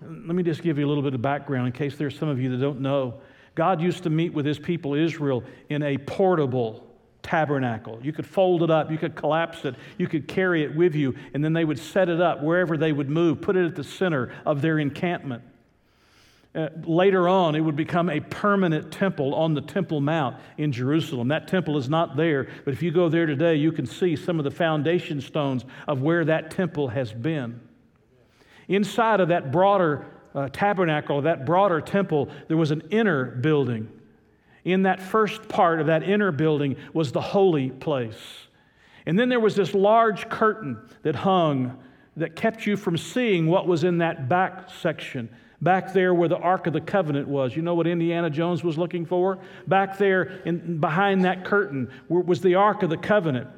Let 0.00 0.34
me 0.34 0.42
just 0.42 0.62
give 0.62 0.78
you 0.78 0.86
a 0.86 0.88
little 0.88 1.02
bit 1.02 1.14
of 1.14 1.22
background 1.22 1.66
in 1.66 1.72
case 1.72 1.96
there's 1.96 2.18
some 2.18 2.28
of 2.28 2.40
you 2.40 2.50
that 2.50 2.58
don't 2.58 2.80
know. 2.80 3.20
God 3.54 3.80
used 3.80 4.02
to 4.04 4.10
meet 4.10 4.32
with 4.32 4.46
his 4.46 4.58
people 4.58 4.94
Israel 4.94 5.44
in 5.68 5.82
a 5.82 5.98
portable 5.98 6.86
tabernacle. 7.22 8.00
You 8.02 8.12
could 8.12 8.26
fold 8.26 8.62
it 8.62 8.70
up, 8.70 8.90
you 8.90 8.98
could 8.98 9.14
collapse 9.14 9.64
it, 9.64 9.74
you 9.98 10.08
could 10.08 10.26
carry 10.26 10.64
it 10.64 10.74
with 10.74 10.94
you, 10.94 11.14
and 11.34 11.44
then 11.44 11.52
they 11.52 11.64
would 11.64 11.78
set 11.78 12.08
it 12.08 12.20
up 12.20 12.42
wherever 12.42 12.76
they 12.76 12.92
would 12.92 13.08
move, 13.08 13.40
put 13.40 13.56
it 13.56 13.64
at 13.64 13.76
the 13.76 13.84
center 13.84 14.32
of 14.44 14.60
their 14.62 14.78
encampment. 14.78 15.42
Uh, 16.54 16.68
later 16.84 17.28
on, 17.28 17.54
it 17.54 17.60
would 17.60 17.76
become 17.76 18.10
a 18.10 18.20
permanent 18.20 18.92
temple 18.92 19.34
on 19.34 19.54
the 19.54 19.60
Temple 19.62 20.02
Mount 20.02 20.36
in 20.58 20.70
Jerusalem. 20.70 21.28
That 21.28 21.48
temple 21.48 21.78
is 21.78 21.88
not 21.88 22.14
there, 22.14 22.46
but 22.66 22.74
if 22.74 22.82
you 22.82 22.90
go 22.90 23.08
there 23.08 23.24
today, 23.24 23.54
you 23.54 23.72
can 23.72 23.86
see 23.86 24.16
some 24.16 24.38
of 24.38 24.44
the 24.44 24.50
foundation 24.50 25.22
stones 25.22 25.64
of 25.88 26.02
where 26.02 26.26
that 26.26 26.50
temple 26.50 26.88
has 26.88 27.10
been. 27.10 27.58
Inside 28.68 29.20
of 29.20 29.28
that 29.28 29.50
broader 29.50 30.04
uh, 30.34 30.50
tabernacle, 30.52 31.22
that 31.22 31.46
broader 31.46 31.80
temple, 31.80 32.28
there 32.48 32.58
was 32.58 32.70
an 32.70 32.82
inner 32.90 33.24
building. 33.24 33.88
In 34.64 34.82
that 34.82 35.00
first 35.00 35.48
part 35.48 35.80
of 35.80 35.86
that 35.86 36.02
inner 36.02 36.32
building 36.32 36.76
was 36.92 37.12
the 37.12 37.20
holy 37.20 37.70
place. 37.70 38.46
And 39.06 39.18
then 39.18 39.30
there 39.30 39.40
was 39.40 39.56
this 39.56 39.74
large 39.74 40.28
curtain 40.28 40.78
that 41.02 41.16
hung 41.16 41.78
that 42.16 42.36
kept 42.36 42.66
you 42.66 42.76
from 42.76 42.96
seeing 42.98 43.46
what 43.46 43.66
was 43.66 43.84
in 43.84 43.98
that 43.98 44.28
back 44.28 44.70
section. 44.70 45.28
Back 45.62 45.92
there 45.92 46.12
where 46.12 46.28
the 46.28 46.38
Ark 46.38 46.66
of 46.66 46.72
the 46.72 46.80
Covenant 46.80 47.28
was. 47.28 47.54
You 47.54 47.62
know 47.62 47.76
what 47.76 47.86
Indiana 47.86 48.28
Jones 48.28 48.64
was 48.64 48.76
looking 48.76 49.06
for? 49.06 49.38
Back 49.68 49.96
there 49.96 50.42
in, 50.44 50.80
behind 50.80 51.24
that 51.24 51.44
curtain 51.44 51.88
was 52.08 52.40
the 52.40 52.56
Ark 52.56 52.82
of 52.82 52.90
the 52.90 52.96
Covenant. 52.96 53.48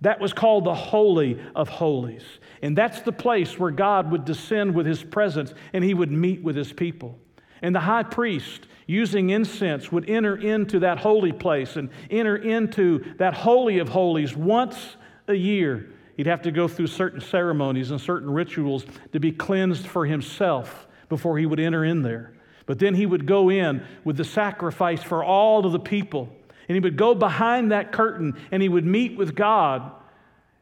That 0.00 0.18
was 0.18 0.32
called 0.32 0.64
the 0.64 0.74
Holy 0.74 1.38
of 1.54 1.68
Holies. 1.68 2.24
And 2.62 2.76
that's 2.76 3.02
the 3.02 3.12
place 3.12 3.58
where 3.58 3.70
God 3.70 4.10
would 4.10 4.24
descend 4.24 4.74
with 4.74 4.86
his 4.86 5.04
presence 5.04 5.52
and 5.74 5.84
he 5.84 5.92
would 5.92 6.10
meet 6.10 6.42
with 6.42 6.56
his 6.56 6.72
people. 6.72 7.18
And 7.60 7.74
the 7.74 7.80
high 7.80 8.04
priest, 8.04 8.66
using 8.86 9.28
incense, 9.28 9.92
would 9.92 10.08
enter 10.08 10.36
into 10.36 10.78
that 10.78 10.96
holy 10.96 11.32
place 11.32 11.76
and 11.76 11.90
enter 12.10 12.36
into 12.36 13.04
that 13.18 13.34
Holy 13.34 13.80
of 13.80 13.90
Holies 13.90 14.34
once 14.34 14.96
a 15.28 15.34
year. 15.34 15.92
He'd 16.16 16.26
have 16.26 16.40
to 16.42 16.50
go 16.50 16.68
through 16.68 16.86
certain 16.86 17.20
ceremonies 17.20 17.90
and 17.90 18.00
certain 18.00 18.30
rituals 18.30 18.86
to 19.12 19.20
be 19.20 19.30
cleansed 19.30 19.86
for 19.86 20.06
himself 20.06 20.86
before 21.10 21.36
he 21.36 21.44
would 21.44 21.60
enter 21.60 21.84
in 21.84 22.00
there. 22.00 22.32
But 22.64 22.78
then 22.78 22.94
he 22.94 23.04
would 23.04 23.26
go 23.26 23.50
in 23.50 23.84
with 24.04 24.16
the 24.16 24.24
sacrifice 24.24 25.02
for 25.02 25.22
all 25.22 25.66
of 25.66 25.72
the 25.72 25.78
people. 25.78 26.34
And 26.68 26.76
he 26.76 26.80
would 26.80 26.96
go 26.96 27.14
behind 27.14 27.72
that 27.72 27.92
curtain 27.92 28.40
and 28.50 28.62
he 28.62 28.68
would 28.68 28.86
meet 28.86 29.18
with 29.18 29.34
God. 29.34 29.90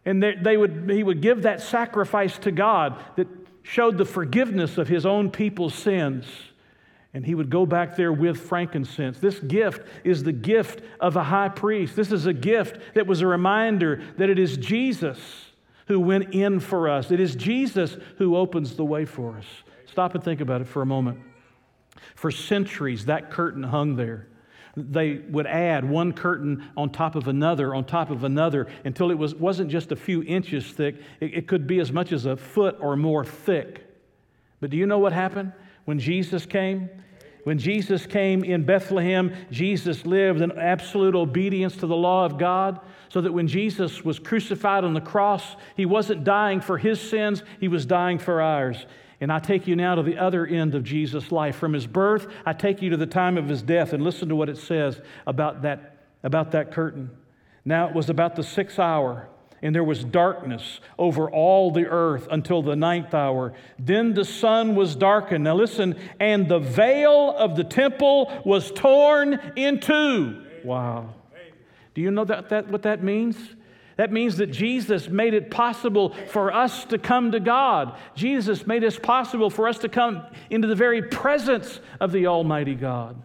And 0.05 0.23
they, 0.23 0.35
they 0.35 0.57
would, 0.57 0.91
he 0.91 1.03
would 1.03 1.21
give 1.21 1.43
that 1.43 1.61
sacrifice 1.61 2.39
to 2.39 2.51
God 2.51 2.99
that 3.17 3.29
showed 3.63 3.99
the 3.99 4.07
forgiveness 4.07 4.79
of 4.79 4.89
his 4.89 5.05
own 5.05 5.31
people's 5.31 5.75
sins. 5.75 6.25
And 7.13 7.27
he 7.27 7.35
would 7.35 7.51
go 7.51 7.67
back 7.67 7.97
there 7.97 8.13
with 8.13 8.41
frankincense. 8.41 9.19
This 9.19 9.39
gift 9.41 9.87
is 10.03 10.23
the 10.23 10.33
gift 10.33 10.81
of 11.01 11.17
a 11.17 11.25
high 11.25 11.51
priest. 11.51 11.95
This 11.95 12.11
is 12.11 12.25
a 12.25 12.33
gift 12.33 12.95
that 12.95 13.07
was 13.07 13.21
a 13.21 13.27
reminder 13.27 14.03
that 14.17 14.31
it 14.31 14.39
is 14.39 14.57
Jesus 14.57 15.19
who 15.89 16.01
went 16.01 16.35
in 16.35 16.61
for 16.61 16.89
us, 16.89 17.11
it 17.11 17.19
is 17.19 17.35
Jesus 17.35 17.97
who 18.19 18.37
opens 18.37 18.77
the 18.77 18.85
way 18.85 19.05
for 19.05 19.37
us. 19.39 19.47
Stop 19.99 20.15
and 20.15 20.23
think 20.23 20.41
about 20.41 20.61
it 20.61 20.69
for 20.69 20.81
a 20.81 20.87
moment. 20.87 21.19
For 22.15 22.31
centuries, 22.31 23.07
that 23.07 23.33
curtain 23.33 23.65
hung 23.65 23.97
there. 23.97 24.29
They 24.77 25.15
would 25.29 25.49
add 25.49 25.85
one 25.85 26.13
curtain 26.13 26.71
on 26.77 26.91
top 26.91 27.17
of 27.17 27.27
another, 27.27 27.75
on 27.75 27.85
top 27.85 28.11
of 28.11 28.23
another, 28.23 28.69
until 28.85 29.11
it 29.11 29.19
was, 29.19 29.35
wasn't 29.35 29.73
just 29.73 29.91
a 29.91 29.97
few 29.97 30.23
inches 30.23 30.71
thick. 30.71 31.03
It, 31.19 31.35
it 31.35 31.49
could 31.49 31.67
be 31.67 31.81
as 31.81 31.91
much 31.91 32.13
as 32.13 32.27
a 32.27 32.37
foot 32.37 32.77
or 32.79 32.95
more 32.95 33.25
thick. 33.25 33.89
But 34.61 34.71
do 34.71 34.77
you 34.77 34.87
know 34.87 35.01
what 35.01 35.13
happened 35.13 35.53
when 35.85 35.99
Jesus 35.99 36.47
came? 36.47 36.89
When 37.43 37.59
Jesus 37.59 38.07
came 38.07 38.45
in 38.45 38.63
Bethlehem, 38.63 39.35
Jesus 39.51 40.07
lived 40.07 40.43
in 40.43 40.53
absolute 40.53 41.17
obedience 41.17 41.75
to 41.79 41.89
the 41.89 41.97
law 41.97 42.25
of 42.25 42.39
God, 42.39 42.79
so 43.09 43.21
that 43.21 43.33
when 43.33 43.49
Jesus 43.49 44.05
was 44.05 44.21
crucified 44.21 44.85
on 44.85 44.95
the 44.95 45.01
cross, 45.01 45.57
he 45.77 45.87
wasn't 45.87 46.23
dying 46.23 46.61
for 46.61 46.79
his 46.79 47.01
sins, 47.01 47.43
he 47.59 47.67
was 47.67 47.85
dying 47.85 48.21
for 48.21 48.41
ours. 48.41 48.87
And 49.21 49.33
I 49.33 49.41
take 49.41 49.67
you 49.67 49.75
now 49.75 49.97
to 49.97 50.03
the 50.03 50.17
other 50.17 50.47
end 50.47 50.75
of 50.75 50.85
Jesus' 50.85 51.33
life. 51.33 51.57
From 51.57 51.73
his 51.73 51.87
birth, 51.87 52.29
I 52.47 52.53
take 52.53 52.81
you 52.81 52.91
to 52.91 52.97
the 52.97 53.07
time 53.07 53.37
of 53.37 53.49
his 53.49 53.63
death, 53.63 53.93
and 53.93 54.05
listen 54.05 54.29
to 54.29 54.37
what 54.37 54.49
it 54.49 54.59
says 54.59 55.01
about 55.27 55.63
that, 55.63 55.97
about 56.23 56.53
that 56.53 56.73
curtain. 56.73 57.11
Now 57.65 57.89
it 57.89 57.95
was 57.95 58.09
about 58.09 58.37
the 58.37 58.45
sixth 58.45 58.79
hour, 58.79 59.29
and 59.61 59.75
there 59.75 59.83
was 59.83 60.05
darkness 60.05 60.81
over 60.99 61.29
all 61.29 61.73
the 61.73 61.87
earth 61.87 62.29
until 62.31 62.63
the 62.63 62.77
ninth 62.77 63.13
hour. 63.13 63.55
Then 63.77 64.15
the 64.15 64.25
sun 64.25 64.77
was 64.77 64.95
darkened. 64.95 65.45
Now 65.45 65.57
listen, 65.57 65.99
and 66.21 66.49
the 66.49 66.61
veil 66.61 67.35
of 67.37 67.57
the 67.57 67.65
temple 67.65 68.41
was 68.45 68.71
torn 68.71 69.53
in 69.57 69.81
two. 69.81 70.45
Wow. 70.65 71.15
Do 71.95 72.03
you 72.03 72.13
know 72.13 72.25
that, 72.25 72.51
that, 72.51 72.69
what 72.69 72.83
that 72.83 73.03
means? 73.03 73.37
That 73.99 74.13
means 74.13 74.37
that 74.37 74.53
Jesus 74.53 75.09
made 75.09 75.35
it 75.35 75.51
possible 75.51 76.15
for 76.29 76.55
us 76.55 76.85
to 76.85 76.99
come 76.99 77.33
to 77.33 77.41
God. 77.41 77.99
Jesus 78.15 78.65
made 78.65 78.85
it 78.85 79.03
possible 79.03 79.51
for 79.51 79.67
us 79.67 79.79
to 79.79 79.89
come 79.89 80.25
into 80.51 80.69
the 80.69 80.77
very 80.77 81.03
presence 81.03 81.81
of 81.99 82.13
the 82.13 82.29
Almighty 82.29 82.77
God. 82.77 83.21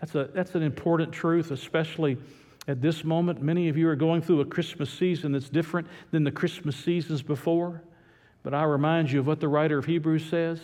That's, 0.00 0.16
a, 0.16 0.28
that's 0.34 0.56
an 0.56 0.64
important 0.64 1.12
truth, 1.12 1.52
especially 1.52 2.18
at 2.66 2.82
this 2.82 3.04
moment. 3.04 3.40
Many 3.40 3.68
of 3.68 3.76
you 3.76 3.88
are 3.88 3.94
going 3.94 4.20
through 4.20 4.40
a 4.40 4.44
Christmas 4.44 4.90
season 4.90 5.30
that's 5.30 5.48
different 5.48 5.86
than 6.10 6.24
the 6.24 6.32
Christmas 6.32 6.74
seasons 6.74 7.22
before. 7.22 7.84
But 8.42 8.52
I 8.52 8.64
remind 8.64 9.12
you 9.12 9.20
of 9.20 9.28
what 9.28 9.38
the 9.38 9.48
writer 9.48 9.78
of 9.78 9.84
Hebrews 9.84 10.24
says. 10.24 10.60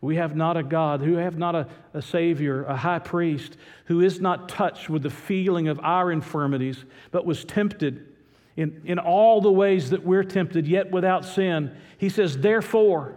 We 0.00 0.16
have 0.16 0.36
not 0.36 0.56
a 0.56 0.62
God, 0.62 1.00
who 1.00 1.14
have 1.14 1.36
not 1.36 1.56
a, 1.56 1.66
a 1.94 2.00
Savior, 2.00 2.62
a 2.62 2.76
high 2.76 3.00
priest, 3.00 3.56
who 3.86 4.02
is 4.02 4.20
not 4.20 4.48
touched 4.48 4.88
with 4.88 5.02
the 5.02 5.10
feeling 5.10 5.66
of 5.66 5.80
our 5.80 6.12
infirmities, 6.12 6.84
but 7.10 7.26
was 7.26 7.44
tempted 7.44 8.06
in, 8.56 8.82
in 8.84 8.98
all 8.98 9.40
the 9.40 9.52
ways 9.52 9.90
that 9.90 10.04
we're 10.04 10.24
tempted, 10.24 10.66
yet 10.66 10.90
without 10.90 11.24
sin. 11.24 11.74
He 11.98 12.08
says, 12.08 12.38
Therefore, 12.38 13.14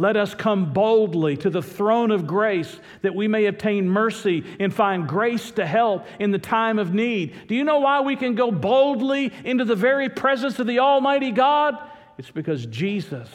let 0.00 0.16
us 0.16 0.34
come 0.34 0.72
boldly 0.72 1.36
to 1.36 1.50
the 1.50 1.60
throne 1.60 2.10
of 2.10 2.26
grace 2.26 2.80
that 3.02 3.14
we 3.14 3.28
may 3.28 3.44
obtain 3.44 3.86
mercy 3.86 4.44
and 4.58 4.72
find 4.72 5.06
grace 5.06 5.50
to 5.52 5.66
help 5.66 6.06
in 6.18 6.30
the 6.30 6.38
time 6.38 6.78
of 6.78 6.94
need. 6.94 7.34
Do 7.48 7.54
you 7.54 7.64
know 7.64 7.80
why 7.80 8.00
we 8.00 8.16
can 8.16 8.34
go 8.34 8.50
boldly 8.50 9.30
into 9.44 9.66
the 9.66 9.76
very 9.76 10.08
presence 10.08 10.58
of 10.58 10.66
the 10.66 10.78
Almighty 10.78 11.32
God? 11.32 11.76
It's 12.16 12.30
because 12.30 12.64
Jesus, 12.64 13.28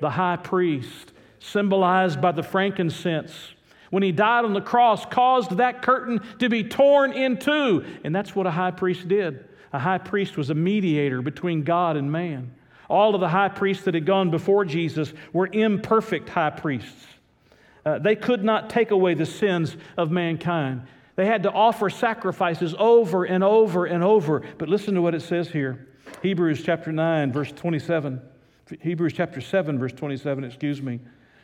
the 0.00 0.08
high 0.08 0.36
priest, 0.36 1.12
symbolized 1.40 2.22
by 2.22 2.32
the 2.32 2.42
frankincense, 2.42 3.52
when 3.90 4.02
he 4.02 4.12
died 4.12 4.46
on 4.46 4.54
the 4.54 4.62
cross, 4.62 5.04
caused 5.04 5.58
that 5.58 5.82
curtain 5.82 6.22
to 6.38 6.48
be 6.48 6.64
torn 6.64 7.12
in 7.12 7.36
two. 7.36 7.84
And 8.02 8.16
that's 8.16 8.34
what 8.34 8.46
a 8.46 8.50
high 8.50 8.70
priest 8.70 9.06
did. 9.08 9.44
A 9.72 9.78
high 9.78 9.98
priest 9.98 10.36
was 10.36 10.50
a 10.50 10.54
mediator 10.54 11.22
between 11.22 11.62
God 11.62 11.96
and 11.96 12.10
man. 12.10 12.52
All 12.88 13.14
of 13.14 13.20
the 13.20 13.28
high 13.28 13.48
priests 13.48 13.84
that 13.84 13.94
had 13.94 14.04
gone 14.04 14.30
before 14.30 14.64
Jesus 14.64 15.12
were 15.32 15.48
imperfect 15.50 16.28
high 16.28 16.50
priests. 16.50 17.06
Uh, 17.84 17.98
they 17.98 18.14
could 18.14 18.44
not 18.44 18.70
take 18.70 18.90
away 18.90 19.14
the 19.14 19.26
sins 19.26 19.76
of 19.96 20.10
mankind. 20.10 20.82
They 21.16 21.26
had 21.26 21.42
to 21.44 21.50
offer 21.50 21.90
sacrifices 21.90 22.74
over 22.78 23.24
and 23.24 23.42
over 23.42 23.86
and 23.86 24.02
over. 24.04 24.42
But 24.58 24.68
listen 24.68 24.94
to 24.94 25.02
what 25.02 25.14
it 25.14 25.22
says 25.22 25.48
here 25.48 25.88
Hebrews 26.22 26.62
chapter 26.62 26.92
9, 26.92 27.32
verse 27.32 27.52
27. 27.52 28.20
Hebrews 28.80 29.12
chapter 29.12 29.40
7, 29.40 29.78
verse 29.78 29.92
27, 29.92 30.44
excuse 30.44 30.80
me. 30.80 31.00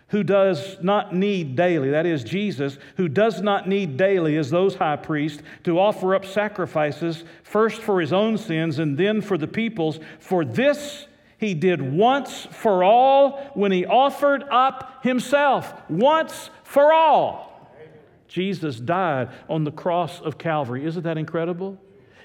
Who 0.08 0.22
does 0.22 0.78
not 0.80 1.14
need 1.14 1.54
daily, 1.54 1.90
that 1.90 2.06
is 2.06 2.24
Jesus, 2.24 2.78
who 2.96 3.08
does 3.08 3.42
not 3.42 3.68
need 3.68 3.98
daily 3.98 4.36
as 4.38 4.48
those 4.48 4.74
high 4.74 4.96
priests 4.96 5.42
to 5.64 5.78
offer 5.78 6.14
up 6.14 6.24
sacrifices, 6.24 7.24
first 7.42 7.82
for 7.82 8.00
his 8.00 8.12
own 8.12 8.38
sins 8.38 8.78
and 8.78 8.96
then 8.96 9.20
for 9.20 9.36
the 9.36 9.46
people's. 9.46 10.00
For 10.18 10.46
this 10.46 11.06
he 11.36 11.52
did 11.52 11.82
once 11.82 12.46
for 12.50 12.82
all 12.82 13.50
when 13.54 13.70
he 13.70 13.84
offered 13.84 14.44
up 14.50 15.04
himself. 15.04 15.74
Once 15.90 16.48
for 16.64 16.92
all. 16.92 17.70
Jesus 18.28 18.78
died 18.78 19.30
on 19.48 19.64
the 19.64 19.72
cross 19.72 20.20
of 20.20 20.38
Calvary. 20.38 20.84
Isn't 20.84 21.02
that 21.02 21.18
incredible? 21.18 21.78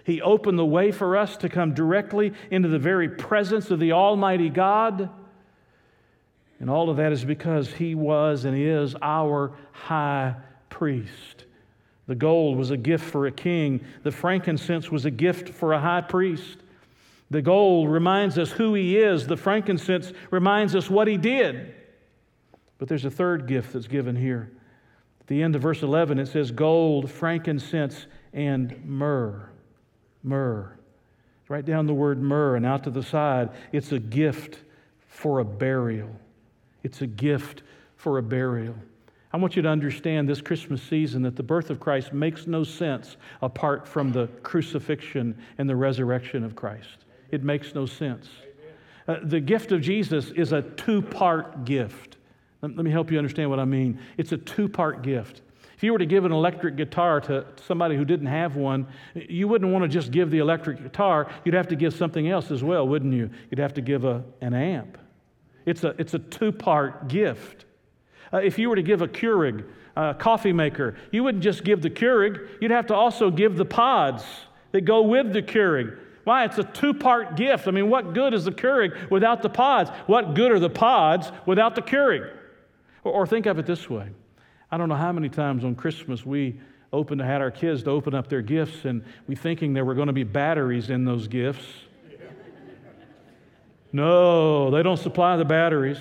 He 0.05 0.21
opened 0.21 0.59
the 0.59 0.65
way 0.65 0.91
for 0.91 1.17
us 1.17 1.37
to 1.37 1.49
come 1.49 1.73
directly 1.73 2.33
into 2.49 2.69
the 2.69 2.79
very 2.79 3.09
presence 3.09 3.71
of 3.71 3.79
the 3.79 3.93
Almighty 3.93 4.49
God. 4.49 5.09
And 6.63 6.69
all 6.69 6.89
of 6.89 6.95
that 6.95 7.11
is 7.11 7.25
because 7.25 7.73
he 7.73 7.93
was 7.93 8.45
and 8.45 8.57
is 8.57 8.95
our 9.01 9.51
high 9.73 10.33
priest. 10.69 11.43
The 12.07 12.15
gold 12.15 12.57
was 12.57 12.71
a 12.71 12.77
gift 12.77 13.03
for 13.03 13.27
a 13.27 13.33
king, 13.33 13.83
the 14.03 14.11
frankincense 14.11 14.89
was 14.89 15.03
a 15.03 15.11
gift 15.11 15.49
for 15.49 15.73
a 15.73 15.79
high 15.81 15.99
priest. 15.99 16.59
The 17.29 17.41
gold 17.41 17.89
reminds 17.91 18.37
us 18.37 18.49
who 18.49 18.75
he 18.75 18.97
is, 18.97 19.27
the 19.27 19.35
frankincense 19.35 20.13
reminds 20.31 20.73
us 20.73 20.89
what 20.89 21.09
he 21.09 21.17
did. 21.17 21.75
But 22.77 22.87
there's 22.87 23.03
a 23.03 23.11
third 23.11 23.45
gift 23.45 23.73
that's 23.73 23.87
given 23.87 24.15
here. 24.15 24.49
At 25.19 25.27
the 25.27 25.43
end 25.43 25.57
of 25.57 25.61
verse 25.61 25.83
11, 25.83 26.17
it 26.17 26.27
says 26.27 26.49
gold, 26.51 27.11
frankincense, 27.11 28.05
and 28.31 28.85
myrrh. 28.85 29.49
Myrrh. 30.23 30.77
Write 31.49 31.65
down 31.65 31.87
the 31.87 31.93
word 31.93 32.21
myrrh 32.21 32.55
and 32.55 32.65
out 32.65 32.85
to 32.85 32.89
the 32.89 33.03
side. 33.03 33.49
It's 33.73 33.91
a 33.91 33.99
gift 33.99 34.59
for 35.09 35.39
a 35.39 35.43
burial. 35.43 36.21
It's 36.83 37.01
a 37.01 37.07
gift 37.07 37.63
for 37.95 38.17
a 38.17 38.23
burial. 38.23 38.75
I 39.31 39.37
want 39.37 39.55
you 39.55 39.63
to 39.63 39.69
understand 39.69 40.29
this 40.29 40.41
Christmas 40.41 40.81
season 40.83 41.23
that 41.23 41.35
the 41.35 41.43
birth 41.43 41.71
of 41.71 41.79
Christ 41.79 42.13
makes 42.13 42.45
no 42.45 42.63
sense 42.63 43.17
apart 43.41 43.87
from 43.87 44.11
the 44.11 44.27
crucifixion 44.43 45.35
and 45.57 45.67
the 45.67 45.75
resurrection 45.75 46.43
of 46.43 46.55
Christ. 46.55 47.05
It 47.31 47.43
makes 47.43 47.73
no 47.73 47.87
sense. 47.87 48.29
Uh, 49.07 49.17
the 49.23 49.39
gift 49.39 49.71
of 49.71 49.81
Jesus 49.81 50.29
is 50.31 50.51
a 50.51 50.61
two 50.61 51.01
part 51.01 51.65
gift. 51.65 52.17
Let, 52.61 52.75
me 52.75 52.91
help 52.91 53.11
you 53.11 53.17
understand 53.17 53.49
what 53.49 53.59
I 53.59 53.65
mean. 53.65 53.99
It's 54.17 54.31
a 54.31 54.37
two 54.37 54.69
part 54.69 55.01
gift. 55.01 55.41
If 55.75 55.83
you 55.83 55.91
were 55.91 55.99
to 55.99 56.05
give 56.05 56.23
an 56.23 56.31
electric 56.31 56.77
guitar 56.77 57.19
to 57.21 57.45
somebody 57.65 57.97
who 57.97 58.05
didn't 58.05 58.27
have 58.27 58.55
one, 58.55 58.87
you 59.15 59.47
wouldn't 59.47 59.71
want 59.71 59.83
to 59.83 59.89
just 59.89 60.11
give 60.11 60.29
the 60.29 60.37
electric 60.37 60.81
guitar. 60.81 61.29
You'd 61.43 61.55
have 61.55 61.67
to 61.69 61.75
give 61.75 61.93
something 61.93 62.29
else 62.29 62.51
as 62.51 62.63
well, 62.63 62.87
wouldn't 62.87 63.13
you? 63.13 63.29
You'd 63.49 63.59
have 63.59 63.73
to 63.73 63.81
give 63.81 64.05
a, 64.05 64.23
an 64.39 64.53
amp. 64.53 64.97
It's 65.65 65.83
a, 65.83 65.95
it's 65.97 66.13
a 66.13 66.19
two 66.19 66.51
part 66.51 67.07
gift. 67.07 67.65
Uh, 68.31 68.37
if 68.37 68.57
you 68.57 68.69
were 68.69 68.75
to 68.75 68.81
give 68.81 69.01
a 69.01 69.07
Keurig, 69.07 69.65
a 69.95 70.13
coffee 70.13 70.53
maker, 70.53 70.95
you 71.11 71.23
wouldn't 71.23 71.43
just 71.43 71.63
give 71.63 71.81
the 71.81 71.89
Keurig, 71.89 72.49
you'd 72.61 72.71
have 72.71 72.87
to 72.87 72.95
also 72.95 73.29
give 73.29 73.55
the 73.55 73.65
pods 73.65 74.23
that 74.71 74.81
go 74.81 75.01
with 75.03 75.33
the 75.33 75.41
Keurig. 75.41 75.97
Why? 76.23 76.45
It's 76.45 76.57
a 76.57 76.63
two 76.63 76.93
part 76.93 77.35
gift. 77.35 77.67
I 77.67 77.71
mean, 77.71 77.89
what 77.89 78.13
good 78.13 78.33
is 78.33 78.45
the 78.45 78.51
Keurig 78.51 79.09
without 79.11 79.41
the 79.41 79.49
pods? 79.49 79.89
What 80.07 80.33
good 80.33 80.51
are 80.51 80.59
the 80.59 80.69
pods 80.69 81.31
without 81.45 81.75
the 81.75 81.81
Keurig? 81.81 82.31
Or, 83.03 83.11
or 83.11 83.27
think 83.27 83.45
of 83.45 83.59
it 83.59 83.65
this 83.65 83.89
way 83.89 84.09
I 84.71 84.77
don't 84.77 84.89
know 84.89 84.95
how 84.95 85.11
many 85.11 85.29
times 85.29 85.63
on 85.63 85.75
Christmas 85.75 86.25
we 86.25 86.59
opened, 86.91 87.21
had 87.21 87.41
our 87.41 87.51
kids 87.51 87.83
to 87.83 87.89
open 87.89 88.13
up 88.13 88.27
their 88.29 88.41
gifts, 88.41 88.85
and 88.85 89.03
we 89.27 89.35
thinking 89.35 89.73
there 89.73 89.83
were 89.83 89.95
going 89.95 90.07
to 90.07 90.13
be 90.13 90.23
batteries 90.23 90.89
in 90.89 91.03
those 91.05 91.27
gifts. 91.27 91.65
No, 93.93 94.71
they 94.71 94.81
don't 94.81 94.97
supply 94.97 95.37
the 95.37 95.45
batteries. 95.45 95.99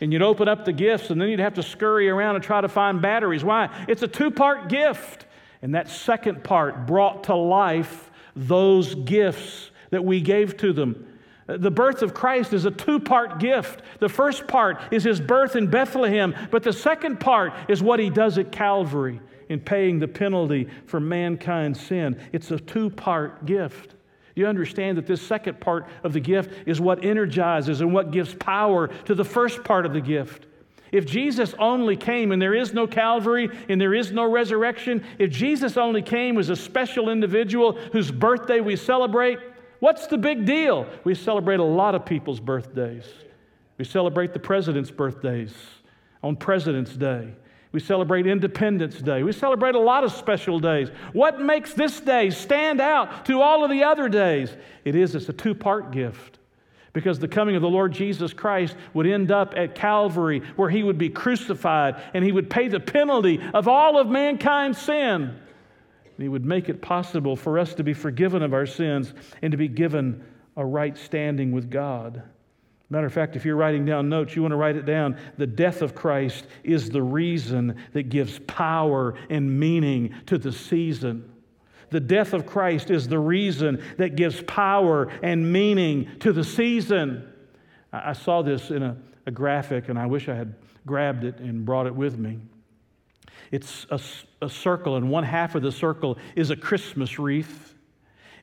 And 0.00 0.12
you'd 0.12 0.22
open 0.22 0.48
up 0.48 0.64
the 0.64 0.72
gifts, 0.72 1.08
and 1.08 1.20
then 1.20 1.28
you'd 1.28 1.40
have 1.40 1.54
to 1.54 1.62
scurry 1.62 2.10
around 2.10 2.34
and 2.34 2.44
try 2.44 2.60
to 2.60 2.68
find 2.68 3.00
batteries. 3.00 3.42
Why? 3.42 3.70
It's 3.88 4.02
a 4.02 4.08
two 4.08 4.30
part 4.30 4.68
gift. 4.68 5.24
And 5.62 5.74
that 5.74 5.88
second 5.88 6.44
part 6.44 6.86
brought 6.86 7.24
to 7.24 7.34
life 7.34 8.10
those 8.34 8.94
gifts 8.94 9.70
that 9.90 10.04
we 10.04 10.20
gave 10.20 10.56
to 10.58 10.72
them. 10.72 11.06
The 11.46 11.70
birth 11.70 12.02
of 12.02 12.12
Christ 12.12 12.52
is 12.52 12.64
a 12.64 12.70
two 12.70 12.98
part 12.98 13.38
gift. 13.38 13.82
The 14.00 14.08
first 14.08 14.48
part 14.48 14.80
is 14.90 15.04
his 15.04 15.20
birth 15.20 15.56
in 15.56 15.68
Bethlehem, 15.68 16.34
but 16.50 16.62
the 16.62 16.72
second 16.72 17.20
part 17.20 17.52
is 17.68 17.82
what 17.82 18.00
he 18.00 18.10
does 18.10 18.36
at 18.36 18.50
Calvary 18.50 19.20
in 19.48 19.60
paying 19.60 20.00
the 20.00 20.08
penalty 20.08 20.68
for 20.86 20.98
mankind's 20.98 21.80
sin. 21.80 22.20
It's 22.32 22.50
a 22.50 22.58
two 22.58 22.90
part 22.90 23.46
gift. 23.46 23.95
You 24.36 24.46
understand 24.46 24.98
that 24.98 25.06
this 25.06 25.22
second 25.22 25.60
part 25.60 25.88
of 26.04 26.12
the 26.12 26.20
gift 26.20 26.68
is 26.68 26.80
what 26.80 27.04
energizes 27.04 27.80
and 27.80 27.92
what 27.92 28.12
gives 28.12 28.34
power 28.34 28.88
to 29.06 29.14
the 29.14 29.24
first 29.24 29.64
part 29.64 29.86
of 29.86 29.94
the 29.94 30.00
gift. 30.00 30.46
If 30.92 31.06
Jesus 31.06 31.54
only 31.58 31.96
came 31.96 32.32
and 32.32 32.40
there 32.40 32.54
is 32.54 32.72
no 32.72 32.86
Calvary 32.86 33.48
and 33.68 33.80
there 33.80 33.94
is 33.94 34.12
no 34.12 34.30
resurrection, 34.30 35.04
if 35.18 35.30
Jesus 35.30 35.76
only 35.76 36.02
came 36.02 36.38
as 36.38 36.50
a 36.50 36.54
special 36.54 37.08
individual 37.08 37.72
whose 37.92 38.10
birthday 38.10 38.60
we 38.60 38.76
celebrate, 38.76 39.38
what's 39.80 40.06
the 40.06 40.18
big 40.18 40.44
deal? 40.44 40.86
We 41.02 41.14
celebrate 41.14 41.58
a 41.58 41.64
lot 41.64 41.94
of 41.94 42.04
people's 42.04 42.38
birthdays. 42.38 43.06
We 43.78 43.86
celebrate 43.86 44.34
the 44.34 44.38
president's 44.38 44.90
birthdays 44.90 45.54
on 46.22 46.36
President's 46.36 46.94
Day. 46.94 47.32
We 47.76 47.80
celebrate 47.80 48.26
Independence 48.26 49.02
Day. 49.02 49.22
We 49.22 49.32
celebrate 49.32 49.74
a 49.74 49.78
lot 49.78 50.02
of 50.02 50.10
special 50.10 50.58
days. 50.58 50.88
What 51.12 51.42
makes 51.42 51.74
this 51.74 52.00
day 52.00 52.30
stand 52.30 52.80
out 52.80 53.26
to 53.26 53.42
all 53.42 53.64
of 53.64 53.70
the 53.70 53.84
other 53.84 54.08
days? 54.08 54.50
It 54.86 54.94
is 54.94 55.14
it's 55.14 55.28
a 55.28 55.34
two-part 55.34 55.90
gift 55.90 56.38
because 56.94 57.18
the 57.18 57.28
coming 57.28 57.54
of 57.54 57.60
the 57.60 57.68
Lord 57.68 57.92
Jesus 57.92 58.32
Christ 58.32 58.74
would 58.94 59.06
end 59.06 59.30
up 59.30 59.52
at 59.58 59.74
Calvary, 59.74 60.40
where 60.56 60.70
he 60.70 60.82
would 60.84 60.96
be 60.96 61.10
crucified 61.10 62.02
and 62.14 62.24
he 62.24 62.32
would 62.32 62.48
pay 62.48 62.68
the 62.68 62.80
penalty 62.80 63.42
of 63.52 63.68
all 63.68 64.00
of 64.00 64.08
mankind's 64.08 64.80
sin. 64.80 65.24
And 65.24 66.18
he 66.18 66.30
would 66.30 66.46
make 66.46 66.70
it 66.70 66.80
possible 66.80 67.36
for 67.36 67.58
us 67.58 67.74
to 67.74 67.84
be 67.84 67.92
forgiven 67.92 68.42
of 68.42 68.54
our 68.54 68.64
sins 68.64 69.12
and 69.42 69.50
to 69.50 69.58
be 69.58 69.68
given 69.68 70.24
a 70.56 70.64
right 70.64 70.96
standing 70.96 71.52
with 71.52 71.70
God. 71.70 72.22
Matter 72.88 73.06
of 73.06 73.12
fact, 73.12 73.34
if 73.34 73.44
you're 73.44 73.56
writing 73.56 73.84
down 73.84 74.08
notes, 74.08 74.36
you 74.36 74.42
want 74.42 74.52
to 74.52 74.56
write 74.56 74.76
it 74.76 74.86
down. 74.86 75.16
The 75.38 75.46
death 75.46 75.82
of 75.82 75.94
Christ 75.94 76.46
is 76.62 76.88
the 76.88 77.02
reason 77.02 77.76
that 77.92 78.10
gives 78.10 78.38
power 78.40 79.14
and 79.28 79.58
meaning 79.58 80.14
to 80.26 80.38
the 80.38 80.52
season. 80.52 81.32
The 81.90 82.00
death 82.00 82.32
of 82.32 82.46
Christ 82.46 82.90
is 82.90 83.08
the 83.08 83.18
reason 83.18 83.82
that 83.96 84.14
gives 84.14 84.40
power 84.42 85.08
and 85.22 85.52
meaning 85.52 86.08
to 86.20 86.32
the 86.32 86.44
season. 86.44 87.32
I 87.92 88.12
saw 88.12 88.42
this 88.42 88.70
in 88.70 88.82
a, 88.82 88.96
a 89.26 89.30
graphic, 89.30 89.88
and 89.88 89.98
I 89.98 90.06
wish 90.06 90.28
I 90.28 90.34
had 90.34 90.54
grabbed 90.84 91.24
it 91.24 91.38
and 91.38 91.64
brought 91.64 91.86
it 91.86 91.94
with 91.94 92.18
me. 92.18 92.38
It's 93.50 93.86
a, 93.90 94.00
a 94.42 94.48
circle, 94.48 94.96
and 94.96 95.10
one 95.10 95.24
half 95.24 95.54
of 95.54 95.62
the 95.62 95.72
circle 95.72 96.18
is 96.34 96.50
a 96.50 96.56
Christmas 96.56 97.18
wreath, 97.18 97.74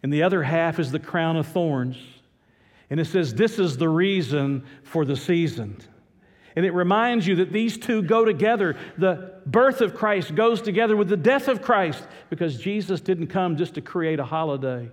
and 0.02 0.12
the 0.12 0.24
other 0.24 0.44
half 0.44 0.80
is 0.80 0.92
the 0.92 1.00
crown 1.00 1.38
of 1.38 1.48
thorns. 1.48 1.98
And 2.94 3.02
it 3.02 3.06
says, 3.06 3.34
This 3.34 3.58
is 3.58 3.76
the 3.76 3.90
reason 3.90 4.64
for 4.84 5.04
the 5.04 5.16
season. 5.16 5.80
And 6.56 6.64
it 6.64 6.76
reminds 6.76 7.26
you 7.26 7.38
that 7.38 7.52
these 7.52 7.76
two 7.76 8.04
go 8.04 8.24
together. 8.24 8.78
The 9.00 9.42
birth 9.48 9.82
of 9.82 9.96
Christ 9.96 10.36
goes 10.36 10.62
together 10.62 10.96
with 10.96 11.10
the 11.10 11.18
death 11.18 11.48
of 11.48 11.64
Christ 11.64 12.06
because 12.30 12.60
Jesus 12.60 13.02
didn't 13.02 13.30
come 13.30 13.58
just 13.58 13.74
to 13.74 13.82
create 13.82 14.20
a 14.20 14.24
holiday. 14.24 14.92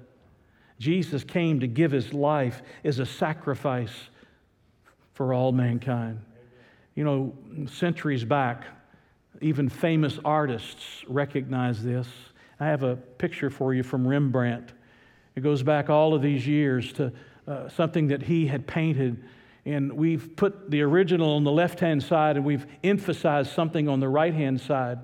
Jesus 0.78 1.24
came 1.24 1.60
to 1.60 1.66
give 1.66 1.92
his 1.92 2.14
life 2.14 2.62
as 2.84 3.00
a 3.00 3.04
sacrifice 3.04 3.92
for 5.12 5.34
all 5.34 5.52
mankind. 5.52 6.22
You 6.94 7.04
know, 7.04 7.34
centuries 7.70 8.24
back, 8.24 8.64
even 9.42 9.68
famous 9.68 10.18
artists 10.24 11.04
recognize 11.06 11.84
this. 11.84 12.08
I 12.60 12.64
have 12.64 12.82
a 12.82 12.96
picture 12.96 13.50
for 13.50 13.74
you 13.74 13.82
from 13.82 14.08
Rembrandt. 14.08 14.72
It 15.36 15.42
goes 15.42 15.62
back 15.62 15.90
all 15.90 16.14
of 16.14 16.22
these 16.22 16.46
years 16.46 16.94
to 16.94 17.12
uh, 17.50 17.68
something 17.68 18.06
that 18.06 18.22
he 18.22 18.46
had 18.46 18.64
painted. 18.66 19.24
And 19.66 19.92
we've 19.92 20.36
put 20.36 20.70
the 20.70 20.82
original 20.82 21.34
on 21.34 21.42
the 21.42 21.50
left 21.50 21.80
hand 21.80 22.02
side 22.02 22.36
and 22.36 22.44
we've 22.44 22.64
emphasized 22.84 23.52
something 23.52 23.88
on 23.88 23.98
the 23.98 24.08
right 24.08 24.32
hand 24.32 24.60
side. 24.60 25.00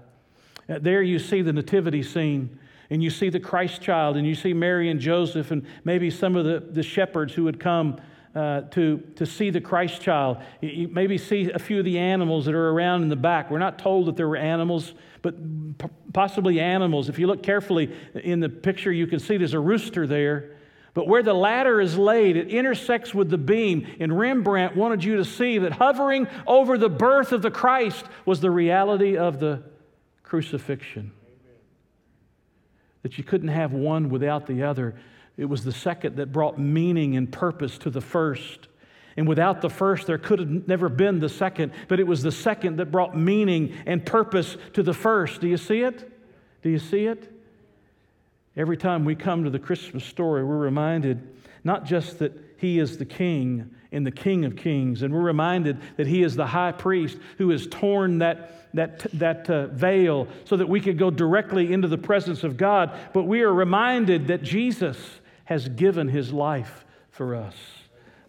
Uh, 0.68 0.78
there 0.80 1.02
you 1.02 1.18
see 1.18 1.42
the 1.42 1.52
nativity 1.52 2.04
scene 2.04 2.58
and 2.88 3.02
you 3.02 3.10
see 3.10 3.30
the 3.30 3.40
Christ 3.40 3.82
child 3.82 4.16
and 4.16 4.24
you 4.24 4.36
see 4.36 4.52
Mary 4.52 4.90
and 4.90 5.00
Joseph 5.00 5.50
and 5.50 5.66
maybe 5.84 6.08
some 6.08 6.36
of 6.36 6.44
the, 6.44 6.60
the 6.60 6.84
shepherds 6.84 7.34
who 7.34 7.46
had 7.46 7.58
come 7.58 8.00
uh, 8.36 8.60
to, 8.60 9.02
to 9.16 9.26
see 9.26 9.50
the 9.50 9.60
Christ 9.60 10.00
child. 10.00 10.38
You 10.60 10.86
maybe 10.86 11.18
see 11.18 11.50
a 11.50 11.58
few 11.58 11.80
of 11.80 11.84
the 11.84 11.98
animals 11.98 12.44
that 12.44 12.54
are 12.54 12.70
around 12.70 13.02
in 13.02 13.08
the 13.08 13.16
back. 13.16 13.50
We're 13.50 13.58
not 13.58 13.78
told 13.78 14.06
that 14.06 14.16
there 14.16 14.28
were 14.28 14.36
animals, 14.36 14.92
but 15.22 15.34
p- 15.78 15.88
possibly 16.12 16.60
animals. 16.60 17.08
If 17.08 17.18
you 17.18 17.26
look 17.26 17.42
carefully 17.42 17.92
in 18.14 18.38
the 18.38 18.48
picture, 18.48 18.92
you 18.92 19.08
can 19.08 19.18
see 19.18 19.36
there's 19.36 19.54
a 19.54 19.58
rooster 19.58 20.06
there. 20.06 20.55
But 20.96 21.08
where 21.08 21.22
the 21.22 21.34
ladder 21.34 21.78
is 21.78 21.98
laid, 21.98 22.38
it 22.38 22.48
intersects 22.48 23.14
with 23.14 23.28
the 23.28 23.36
beam. 23.36 23.86
And 24.00 24.18
Rembrandt 24.18 24.74
wanted 24.74 25.04
you 25.04 25.16
to 25.16 25.26
see 25.26 25.58
that 25.58 25.72
hovering 25.72 26.26
over 26.46 26.78
the 26.78 26.88
birth 26.88 27.32
of 27.32 27.42
the 27.42 27.50
Christ 27.50 28.06
was 28.24 28.40
the 28.40 28.50
reality 28.50 29.18
of 29.18 29.38
the 29.38 29.62
crucifixion. 30.22 31.12
That 33.02 33.18
you 33.18 33.24
couldn't 33.24 33.48
have 33.48 33.74
one 33.74 34.08
without 34.08 34.46
the 34.46 34.62
other. 34.62 34.94
It 35.36 35.44
was 35.44 35.64
the 35.64 35.70
second 35.70 36.16
that 36.16 36.32
brought 36.32 36.58
meaning 36.58 37.14
and 37.14 37.30
purpose 37.30 37.76
to 37.80 37.90
the 37.90 38.00
first. 38.00 38.68
And 39.18 39.28
without 39.28 39.60
the 39.60 39.68
first, 39.68 40.06
there 40.06 40.16
could 40.16 40.38
have 40.38 40.66
never 40.66 40.88
been 40.88 41.20
the 41.20 41.28
second, 41.28 41.72
but 41.88 42.00
it 42.00 42.06
was 42.06 42.22
the 42.22 42.32
second 42.32 42.76
that 42.78 42.86
brought 42.86 43.14
meaning 43.14 43.74
and 43.84 44.04
purpose 44.04 44.56
to 44.72 44.82
the 44.82 44.94
first. 44.94 45.42
Do 45.42 45.46
you 45.46 45.58
see 45.58 45.82
it? 45.82 46.10
Do 46.62 46.70
you 46.70 46.78
see 46.78 47.04
it? 47.04 47.35
Every 48.56 48.76
time 48.76 49.04
we 49.04 49.14
come 49.14 49.44
to 49.44 49.50
the 49.50 49.58
Christmas 49.58 50.04
story, 50.04 50.42
we're 50.42 50.56
reminded 50.56 51.26
not 51.62 51.84
just 51.84 52.20
that 52.20 52.32
He 52.56 52.78
is 52.78 52.96
the 52.96 53.04
King 53.04 53.70
and 53.92 54.06
the 54.06 54.10
King 54.10 54.44
of 54.44 54.56
Kings, 54.56 55.02
and 55.02 55.12
we're 55.12 55.20
reminded 55.20 55.78
that 55.96 56.06
He 56.06 56.22
is 56.22 56.36
the 56.36 56.46
high 56.46 56.72
priest 56.72 57.18
who 57.38 57.50
has 57.50 57.66
torn 57.66 58.18
that, 58.18 58.68
that, 58.74 59.06
that 59.14 59.50
uh, 59.50 59.66
veil 59.68 60.28
so 60.44 60.56
that 60.56 60.68
we 60.68 60.80
could 60.80 60.98
go 60.98 61.10
directly 61.10 61.72
into 61.72 61.88
the 61.88 61.98
presence 61.98 62.44
of 62.44 62.56
God, 62.56 62.96
but 63.12 63.24
we 63.24 63.42
are 63.42 63.52
reminded 63.52 64.28
that 64.28 64.42
Jesus 64.42 64.98
has 65.46 65.68
given 65.68 66.08
his 66.08 66.32
life 66.32 66.84
for 67.10 67.34
us. 67.34 67.54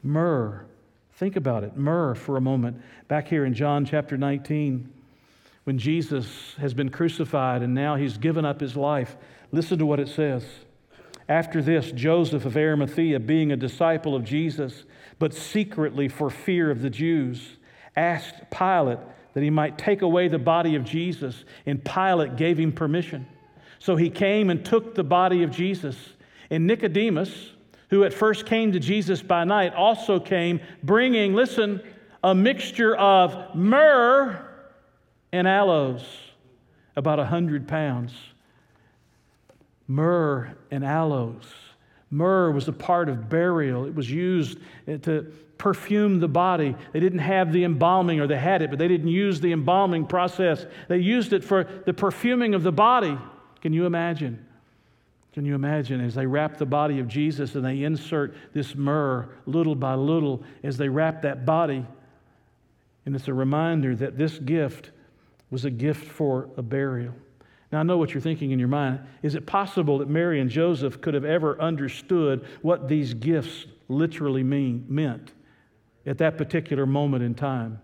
Myrrh. 0.01 0.65
Think 1.13 1.35
about 1.35 1.63
it. 1.63 1.75
Myrrh 1.75 2.15
for 2.15 2.37
a 2.37 2.41
moment. 2.41 2.79
Back 3.07 3.27
here 3.27 3.43
in 3.43 3.53
John 3.53 3.85
chapter 3.85 4.17
19, 4.17 4.93
when 5.63 5.79
Jesus 5.79 6.53
has 6.59 6.73
been 6.73 6.89
crucified 6.89 7.63
and 7.63 7.73
now 7.73 7.95
he's 7.95 8.17
given 8.17 8.45
up 8.45 8.61
his 8.61 8.77
life, 8.77 9.17
listen 9.51 9.77
to 9.79 9.85
what 9.85 9.99
it 9.99 10.07
says. 10.07 10.45
After 11.29 11.61
this, 11.61 11.91
Joseph 11.91 12.45
of 12.45 12.55
Arimathea, 12.55 13.19
being 13.19 13.51
a 13.51 13.57
disciple 13.57 14.15
of 14.15 14.23
Jesus, 14.23 14.85
but 15.19 15.33
secretly 15.33 16.07
for 16.07 16.29
fear 16.29 16.71
of 16.71 16.81
the 16.81 16.89
Jews, 16.89 17.57
asked 17.95 18.49
Pilate 18.49 18.99
that 19.33 19.43
he 19.43 19.49
might 19.49 19.77
take 19.77 20.01
away 20.01 20.27
the 20.29 20.39
body 20.39 20.75
of 20.75 20.83
Jesus, 20.83 21.43
and 21.65 21.83
Pilate 21.83 22.37
gave 22.37 22.57
him 22.57 22.71
permission. 22.71 23.27
So 23.79 23.95
he 23.95 24.09
came 24.09 24.49
and 24.49 24.63
took 24.63 24.95
the 24.95 25.03
body 25.03 25.43
of 25.43 25.51
Jesus. 25.51 25.95
And 26.49 26.65
Nicodemus, 26.65 27.51
who 27.89 28.03
at 28.03 28.13
first 28.13 28.45
came 28.45 28.71
to 28.71 28.79
Jesus 28.79 29.21
by 29.21 29.43
night, 29.43 29.73
also 29.73 30.19
came 30.19 30.61
bringing, 30.81 31.33
listen, 31.33 31.81
a 32.23 32.33
mixture 32.33 32.95
of 32.95 33.53
myrrh 33.55 34.43
and 35.31 35.47
aloes, 35.47 36.03
about 36.95 37.19
a 37.19 37.25
hundred 37.25 37.67
pounds. 37.67 38.13
Myrrh 39.87 40.55
and 40.71 40.83
aloes. 40.83 41.45
Myrrh 42.09 42.51
was 42.51 42.67
a 42.67 42.73
part 42.73 43.09
of 43.09 43.29
burial. 43.29 43.85
It 43.85 43.95
was 43.95 44.09
used 44.09 44.59
eh, 44.87 44.97
to 44.97 45.23
perfume 45.57 46.19
the 46.19 46.27
body. 46.27 46.75
They 46.93 46.99
didn't 46.99 47.19
have 47.19 47.51
the 47.51 47.63
embalming, 47.63 48.19
or 48.19 48.27
they 48.27 48.37
had 48.37 48.61
it, 48.61 48.69
but 48.69 48.79
they 48.79 48.87
didn't 48.87 49.09
use 49.09 49.39
the 49.41 49.51
embalming 49.51 50.05
process. 50.05 50.65
They 50.87 50.99
used 50.99 51.33
it 51.33 51.43
for 51.43 51.63
the 51.85 51.93
perfuming 51.93 52.53
of 52.53 52.63
the 52.63 52.71
body. 52.71 53.17
Can 53.61 53.73
you 53.73 53.85
imagine? 53.85 54.45
Can 55.33 55.45
you 55.45 55.55
imagine 55.55 56.01
as 56.01 56.15
they 56.15 56.25
wrap 56.25 56.57
the 56.57 56.65
body 56.65 56.99
of 56.99 57.07
Jesus 57.07 57.55
and 57.55 57.63
they 57.63 57.83
insert 57.83 58.35
this 58.53 58.75
myrrh 58.75 59.29
little 59.45 59.75
by 59.75 59.93
little 59.93 60.43
as 60.63 60.77
they 60.77 60.89
wrap 60.89 61.21
that 61.23 61.45
body? 61.45 61.85
And 63.05 63.15
it's 63.15 63.27
a 63.27 63.33
reminder 63.33 63.95
that 63.95 64.17
this 64.17 64.39
gift 64.39 64.91
was 65.49 65.63
a 65.63 65.69
gift 65.69 66.05
for 66.05 66.49
a 66.57 66.61
burial. 66.61 67.13
Now, 67.71 67.81
I 67.81 67.83
know 67.83 67.97
what 67.97 68.13
you're 68.13 68.21
thinking 68.21 68.51
in 68.51 68.59
your 68.59 68.69
mind. 68.69 69.01
Is 69.21 69.35
it 69.35 69.45
possible 69.45 69.97
that 69.97 70.07
Mary 70.07 70.39
and 70.39 70.49
Joseph 70.49 71.01
could 71.01 71.13
have 71.13 71.25
ever 71.25 71.59
understood 71.61 72.45
what 72.61 72.87
these 72.87 73.13
gifts 73.13 73.65
literally 73.89 74.43
mean, 74.43 74.85
meant 74.87 75.33
at 76.05 76.17
that 76.19 76.37
particular 76.37 76.85
moment 76.85 77.23
in 77.23 77.35
time? 77.35 77.81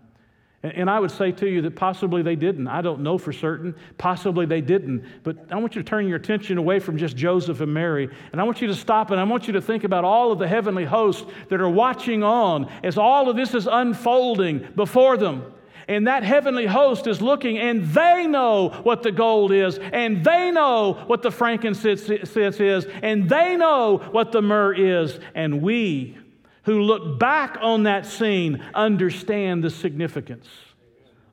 And 0.62 0.88
I 0.88 0.98
would 0.98 1.10
say 1.10 1.30
to 1.30 1.46
you 1.46 1.60
that 1.60 1.76
possibly 1.76 2.22
they 2.22 2.36
didn't. 2.36 2.68
I 2.68 2.80
don't 2.80 3.00
know 3.00 3.18
for 3.18 3.34
certain. 3.34 3.74
Possibly 3.98 4.46
they 4.46 4.62
didn't. 4.62 5.04
But 5.22 5.36
I 5.50 5.56
want 5.56 5.76
you 5.76 5.82
to 5.82 5.86
turn 5.86 6.08
your 6.08 6.16
attention 6.16 6.56
away 6.56 6.78
from 6.78 6.96
just 6.96 7.18
Joseph 7.18 7.60
and 7.60 7.74
Mary. 7.74 8.08
And 8.32 8.40
I 8.40 8.44
want 8.44 8.62
you 8.62 8.68
to 8.68 8.74
stop 8.74 9.10
and 9.10 9.20
I 9.20 9.24
want 9.24 9.46
you 9.46 9.52
to 9.52 9.60
think 9.60 9.84
about 9.84 10.04
all 10.04 10.32
of 10.32 10.38
the 10.38 10.48
heavenly 10.48 10.86
hosts 10.86 11.26
that 11.50 11.60
are 11.60 11.68
watching 11.68 12.22
on 12.22 12.72
as 12.82 12.96
all 12.96 13.28
of 13.28 13.36
this 13.36 13.54
is 13.54 13.68
unfolding 13.70 14.66
before 14.74 15.18
them. 15.18 15.52
And 15.86 16.06
that 16.06 16.22
heavenly 16.22 16.66
host 16.66 17.06
is 17.06 17.20
looking, 17.20 17.58
and 17.58 17.84
they 17.86 18.26
know 18.26 18.70
what 18.84 19.02
the 19.02 19.12
gold 19.12 19.52
is, 19.52 19.78
and 19.78 20.24
they 20.24 20.50
know 20.50 20.94
what 21.06 21.22
the 21.22 21.30
frankincense 21.30 22.08
is, 22.08 22.86
and 23.02 23.28
they 23.28 23.56
know 23.56 23.98
what 24.10 24.32
the 24.32 24.42
myrrh 24.42 24.72
is. 24.74 25.18
And 25.34 25.60
we 25.62 26.16
who 26.64 26.80
look 26.80 27.18
back 27.18 27.58
on 27.60 27.82
that 27.82 28.06
scene 28.06 28.64
understand 28.74 29.62
the 29.62 29.70
significance 29.70 30.48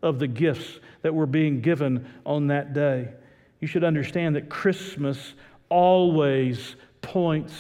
of 0.02 0.20
the 0.20 0.28
gifts 0.28 0.80
that 1.04 1.16
were 1.16 1.26
being 1.26 1.62
given 1.62 2.06
on 2.26 2.48
that 2.48 2.74
day. 2.74 3.10
You 3.62 3.68
should 3.68 3.84
understand 3.84 4.36
that 4.36 4.50
Christmas 4.50 5.34
always 5.70 6.76
points 7.02 7.54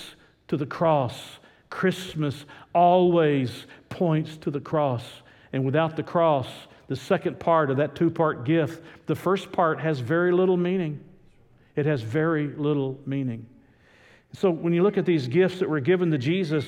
to 0.50 0.58
the 0.58 0.66
cross. 0.66 1.40
Christmas 1.70 2.46
always 2.76 3.68
points 3.88 4.36
to 4.38 4.52
the 4.52 4.60
cross. 4.60 5.04
And 5.54 5.64
without 5.64 5.96
the 5.96 6.04
cross, 6.04 6.48
the 6.92 6.96
second 6.98 7.40
part 7.40 7.72
of 7.72 7.78
that 7.78 7.96
two 7.96 8.10
part 8.10 8.44
gift, 8.44 8.84
the 9.06 9.16
first 9.16 9.50
part 9.54 9.80
has 9.80 10.02
very 10.02 10.34
little 10.34 10.58
meaning. 10.58 11.00
It 11.78 11.86
has 11.86 12.02
very 12.02 12.50
little 12.50 13.00
meaning. 13.06 13.46
So 14.34 14.52
when 14.52 14.74
you 14.74 14.84
look 14.84 14.98
at 14.98 15.06
these 15.06 15.30
gifts 15.30 15.60
that 15.60 15.70
were 15.70 15.80
given 15.80 16.12
to 16.12 16.18
Jesus, 16.18 16.66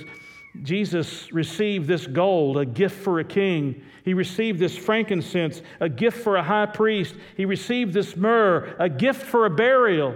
Jesus 0.61 1.29
received 1.33 1.89
this 1.89 2.07
gold, 2.07 2.55
a 2.55 2.65
gift 2.65 3.03
for 3.03 3.19
a 3.19 3.25
king. 3.25 3.83
He 4.05 4.13
received 4.13 4.59
this 4.59 4.77
frankincense, 4.77 5.61
a 5.81 5.89
gift 5.89 6.23
for 6.23 6.37
a 6.37 6.43
high 6.43 6.67
priest. 6.67 7.15
He 7.35 7.43
received 7.43 7.91
this 7.93 8.15
myrrh, 8.15 8.77
a 8.79 8.87
gift 8.87 9.23
for 9.23 9.45
a 9.45 9.49
burial. 9.49 10.15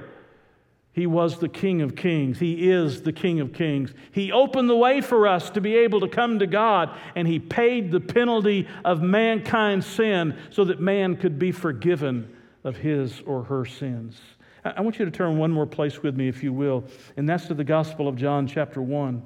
He 0.97 1.05
was 1.05 1.37
the 1.37 1.47
King 1.47 1.83
of 1.83 1.95
Kings. 1.95 2.39
He 2.39 2.71
is 2.71 3.03
the 3.03 3.13
King 3.13 3.39
of 3.39 3.53
Kings. 3.53 3.93
He 4.11 4.31
opened 4.31 4.67
the 4.67 4.75
way 4.75 4.99
for 4.99 5.27
us 5.27 5.51
to 5.51 5.61
be 5.61 5.75
able 5.75 5.99
to 5.99 6.07
come 6.07 6.39
to 6.39 6.47
God, 6.47 6.89
and 7.15 7.27
He 7.27 7.37
paid 7.37 7.91
the 7.91 7.99
penalty 7.99 8.67
of 8.83 9.03
mankind's 9.03 9.85
sin 9.85 10.35
so 10.49 10.65
that 10.65 10.79
man 10.79 11.15
could 11.15 11.37
be 11.37 11.51
forgiven 11.51 12.35
of 12.63 12.77
his 12.77 13.21
or 13.27 13.43
her 13.43 13.63
sins. 13.63 14.19
I 14.65 14.81
want 14.81 14.97
you 14.97 15.05
to 15.05 15.11
turn 15.11 15.37
one 15.37 15.51
more 15.51 15.67
place 15.67 16.01
with 16.01 16.17
me, 16.17 16.29
if 16.29 16.41
you 16.41 16.51
will, 16.51 16.83
and 17.15 17.29
that's 17.29 17.45
to 17.45 17.53
the 17.53 17.63
Gospel 17.63 18.07
of 18.07 18.15
John, 18.15 18.47
chapter 18.47 18.81
1 18.81 19.21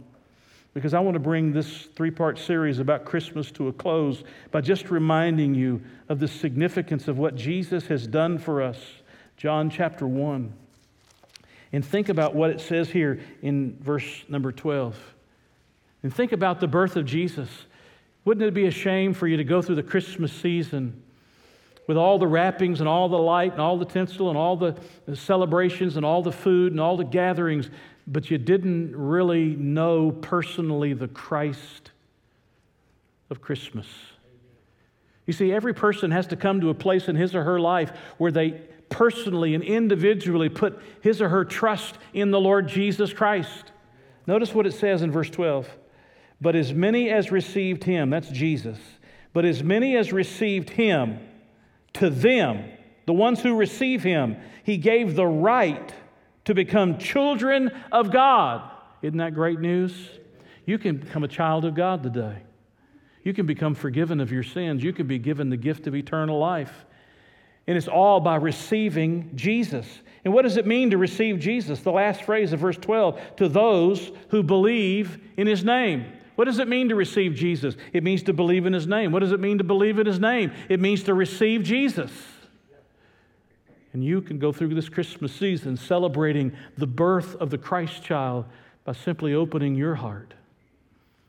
because 0.73 0.93
I 0.93 0.99
want 0.99 1.15
to 1.15 1.19
bring 1.19 1.51
this 1.53 1.83
three 1.95 2.11
part 2.11 2.37
series 2.37 2.79
about 2.79 3.05
Christmas 3.05 3.49
to 3.51 3.69
a 3.69 3.73
close 3.73 4.23
by 4.51 4.59
just 4.59 4.89
reminding 4.89 5.55
you 5.55 5.81
of 6.09 6.19
the 6.19 6.27
significance 6.27 7.07
of 7.07 7.17
what 7.17 7.35
Jesus 7.35 7.87
has 7.87 8.07
done 8.07 8.37
for 8.37 8.61
us. 8.61 8.77
John 9.37 9.69
chapter 9.69 10.07
1. 10.07 10.53
And 11.73 11.85
think 11.85 12.09
about 12.09 12.35
what 12.35 12.49
it 12.49 12.59
says 12.59 12.89
here 12.89 13.19
in 13.41 13.77
verse 13.81 14.23
number 14.27 14.51
12. 14.51 14.97
And 16.03 16.13
think 16.13 16.31
about 16.31 16.59
the 16.59 16.67
birth 16.67 16.95
of 16.95 17.05
Jesus. 17.05 17.49
Wouldn't 18.25 18.45
it 18.45 18.53
be 18.53 18.65
a 18.65 18.71
shame 18.71 19.13
for 19.13 19.27
you 19.27 19.37
to 19.37 19.43
go 19.43 19.61
through 19.61 19.75
the 19.75 19.83
Christmas 19.83 20.33
season 20.33 21.01
with 21.87 21.97
all 21.97 22.19
the 22.19 22.27
wrappings 22.27 22.79
and 22.79 22.89
all 22.89 23.09
the 23.09 23.17
light 23.17 23.53
and 23.53 23.61
all 23.61 23.77
the 23.77 23.85
tinsel 23.85 24.29
and 24.29 24.37
all 24.37 24.55
the 24.55 24.75
celebrations 25.15 25.97
and 25.97 26.05
all 26.05 26.21
the 26.21 26.31
food 26.31 26.71
and 26.71 26.79
all 26.79 26.97
the 26.97 27.03
gatherings 27.03 27.69
but 28.07 28.29
you 28.29 28.37
didn't 28.37 28.95
really 28.95 29.55
know 29.55 30.11
personally 30.11 30.93
the 30.93 31.07
Christ 31.07 31.91
of 33.29 33.41
Christmas. 33.41 33.87
You 35.25 35.33
see, 35.33 35.53
every 35.53 35.73
person 35.73 36.11
has 36.11 36.27
to 36.27 36.35
come 36.35 36.61
to 36.61 36.69
a 36.69 36.73
place 36.73 37.07
in 37.07 37.15
his 37.15 37.35
or 37.35 37.43
her 37.43 37.59
life 37.59 37.91
where 38.17 38.31
they 38.31 38.61
personally 38.91 39.55
and 39.55 39.63
individually 39.63 40.49
put 40.49 40.79
his 41.01 41.21
or 41.21 41.29
her 41.29 41.43
trust 41.43 41.97
in 42.13 42.29
the 42.29 42.39
Lord 42.39 42.67
Jesus 42.67 43.13
Christ. 43.13 43.71
Notice 44.27 44.53
what 44.53 44.67
it 44.67 44.73
says 44.73 45.01
in 45.01 45.11
verse 45.11 45.29
12. 45.29 45.67
But 46.39 46.55
as 46.55 46.73
many 46.73 47.09
as 47.09 47.31
received 47.31 47.83
him, 47.83 48.09
that's 48.09 48.29
Jesus, 48.29 48.77
but 49.33 49.45
as 49.45 49.63
many 49.63 49.95
as 49.95 50.11
received 50.11 50.71
him, 50.71 51.19
to 51.93 52.09
them, 52.09 52.63
the 53.05 53.13
ones 53.13 53.41
who 53.41 53.55
receive 53.55 54.03
him, 54.03 54.37
he 54.63 54.77
gave 54.77 55.15
the 55.15 55.25
right 55.25 55.93
to 56.45 56.53
become 56.53 56.97
children 56.97 57.71
of 57.91 58.11
God. 58.11 58.69
Isn't 59.01 59.17
that 59.17 59.33
great 59.33 59.59
news? 59.59 59.93
You 60.65 60.77
can 60.77 60.97
become 60.97 61.23
a 61.23 61.27
child 61.27 61.65
of 61.65 61.75
God 61.75 62.03
today. 62.03 62.37
You 63.23 63.33
can 63.33 63.45
become 63.45 63.75
forgiven 63.75 64.19
of 64.19 64.31
your 64.31 64.43
sins. 64.43 64.83
You 64.83 64.93
can 64.93 65.07
be 65.07 65.19
given 65.19 65.49
the 65.49 65.57
gift 65.57 65.87
of 65.87 65.95
eternal 65.95 66.39
life. 66.39 66.85
And 67.67 67.77
it's 67.77 67.87
all 67.87 68.19
by 68.19 68.35
receiving 68.35 69.31
Jesus. 69.35 69.87
And 70.23 70.33
what 70.33 70.43
does 70.43 70.57
it 70.57 70.67
mean 70.67 70.91
to 70.91 70.97
receive 70.97 71.39
Jesus? 71.39 71.81
The 71.81 71.91
last 71.91 72.23
phrase 72.23 72.53
of 72.53 72.59
verse 72.59 72.77
12 72.77 73.37
to 73.37 73.49
those 73.49 74.11
who 74.29 74.43
believe 74.43 75.19
in 75.37 75.47
his 75.47 75.63
name. 75.63 76.05
What 76.35 76.45
does 76.45 76.59
it 76.59 76.67
mean 76.67 76.89
to 76.89 76.95
receive 76.95 77.35
Jesus? 77.35 77.75
It 77.93 78.03
means 78.03 78.23
to 78.23 78.33
believe 78.33 78.65
in 78.65 78.73
his 78.73 78.87
name. 78.87 79.11
What 79.11 79.19
does 79.19 79.31
it 79.31 79.39
mean 79.39 79.57
to 79.59 79.63
believe 79.63 79.99
in 79.99 80.07
his 80.07 80.19
name? 80.19 80.51
It 80.69 80.79
means 80.79 81.03
to 81.03 81.13
receive 81.13 81.63
Jesus. 81.63 82.11
And 83.93 84.03
you 84.03 84.21
can 84.21 84.39
go 84.39 84.51
through 84.51 84.73
this 84.73 84.89
Christmas 84.89 85.33
season 85.33 85.75
celebrating 85.75 86.53
the 86.77 86.87
birth 86.87 87.35
of 87.35 87.49
the 87.49 87.57
Christ 87.57 88.03
child 88.03 88.45
by 88.85 88.93
simply 88.93 89.33
opening 89.33 89.75
your 89.75 89.95
heart 89.95 90.33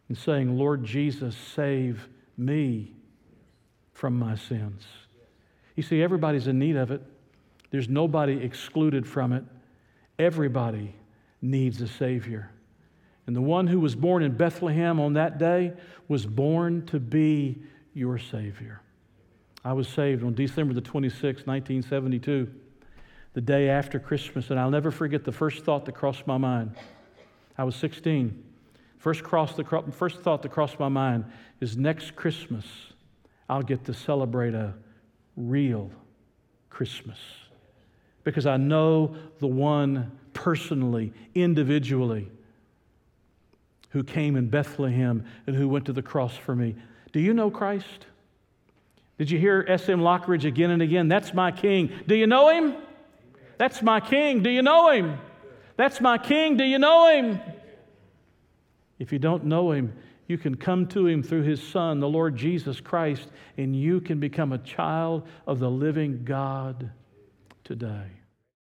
and 0.09 0.17
saying, 0.17 0.57
Lord 0.57 0.85
Jesus, 0.85 1.37
save 1.37 2.09
me 2.37 2.95
from 3.93 4.19
my 4.19 4.37
sins. 4.37 4.85
You 5.77 5.83
see, 5.83 6.03
everybody's 6.03 6.47
in 6.47 6.59
need 6.59 6.77
of 6.77 6.91
it. 6.91 7.03
There's 7.71 7.89
nobody 7.89 8.35
excluded 8.35 9.07
from 9.07 9.33
it. 9.33 9.45
Everybody 10.19 10.95
needs 11.41 11.81
a 11.81 11.89
Savior. 11.89 12.51
And 13.27 13.35
the 13.35 13.41
one 13.41 13.67
who 13.67 13.81
was 13.81 13.95
born 13.95 14.23
in 14.23 14.37
Bethlehem 14.37 15.01
on 15.01 15.15
that 15.15 15.39
day 15.39 15.73
was 16.09 16.27
born 16.27 16.85
to 16.87 17.01
be 17.01 17.63
your 17.95 18.19
Savior. 18.19 18.81
I 19.65 19.73
was 19.73 19.89
saved 19.89 20.25
on 20.25 20.35
December 20.35 20.75
the 20.75 20.83
26th, 20.83 21.47
1972, 21.47 22.53
the 23.35 23.41
day 23.41 23.69
after 23.69 23.99
Christmas, 23.99 24.51
and 24.51 24.59
I'll 24.59 24.71
never 24.71 24.91
forget 24.91 25.25
the 25.25 25.33
first 25.33 25.65
thought 25.65 25.85
that 25.85 25.93
crossed 25.93 26.27
my 26.27 26.37
mind. 26.37 26.75
I 27.57 27.65
was 27.65 27.77
16. 27.77 28.43
First, 28.99 29.23
cross 29.23 29.55
the, 29.55 29.65
first 29.93 30.21
thought 30.21 30.43
that 30.43 30.51
crossed 30.51 30.79
my 30.79 30.89
mind 30.89 31.25
is 31.61 31.77
next 31.77 32.17
Christmas, 32.17 32.65
I'll 33.49 33.63
get 33.63 33.85
to 33.85 33.95
celebrate 33.95 34.55
a 34.55 34.75
real 35.37 35.91
Christmas. 36.71 37.19
Because 38.25 38.47
I 38.47 38.57
know 38.57 39.17
the 39.41 39.47
one 39.47 40.19
personally, 40.33 41.13
individually, 41.35 42.31
who 43.91 44.03
came 44.03 44.37
in 44.37 44.49
Bethlehem 44.49 45.25
and 45.47 45.55
who 45.55 45.69
went 45.69 45.85
to 45.87 45.93
the 45.93 46.03
cross 46.03 46.37
for 46.37 46.55
me. 46.55 46.75
Do 47.13 47.21
you 47.21 47.35
know 47.35 47.51
Christ? 47.51 48.07
Did 49.19 49.31
you 49.31 49.39
hear 49.39 49.65
S.M. 49.69 50.01
Lockridge 50.01 50.45
again 50.45 50.71
and 50.71 50.81
again? 50.81 51.09
That's 51.09 51.35
my 51.35 51.53
king. 51.53 51.93
Do 52.07 52.15
you 52.15 52.27
know 52.27 52.49
him? 52.49 52.75
That's 53.59 53.83
my 53.83 54.01
king. 54.01 54.43
Do 54.43 54.51
you 54.51 54.63
know 54.63 54.91
him? 54.91 55.19
That's 55.77 56.01
my 56.01 56.19
king. 56.19 56.57
Do 56.57 56.65
you 56.65 56.79
know 56.79 57.09
him? 57.15 57.41
If 58.99 59.13
you 59.13 59.19
don't 59.19 59.45
know 59.45 59.73
him, 59.73 59.93
you 60.33 60.39
can 60.39 60.55
come 60.55 60.87
to 60.87 61.07
him 61.07 61.23
through 61.23 61.43
his 61.43 61.63
son, 61.63 62.01
the 62.01 62.09
Lord 62.09 62.37
Jesus 62.37 62.81
Christ, 62.81 63.29
and 63.59 63.77
you 63.77 64.01
can 64.01 64.19
become 64.19 64.53
a 64.53 64.59
child 64.59 65.29
of 65.47 65.59
the 65.59 65.71
living 65.71 66.25
God 66.25 66.91
today. 67.65 68.22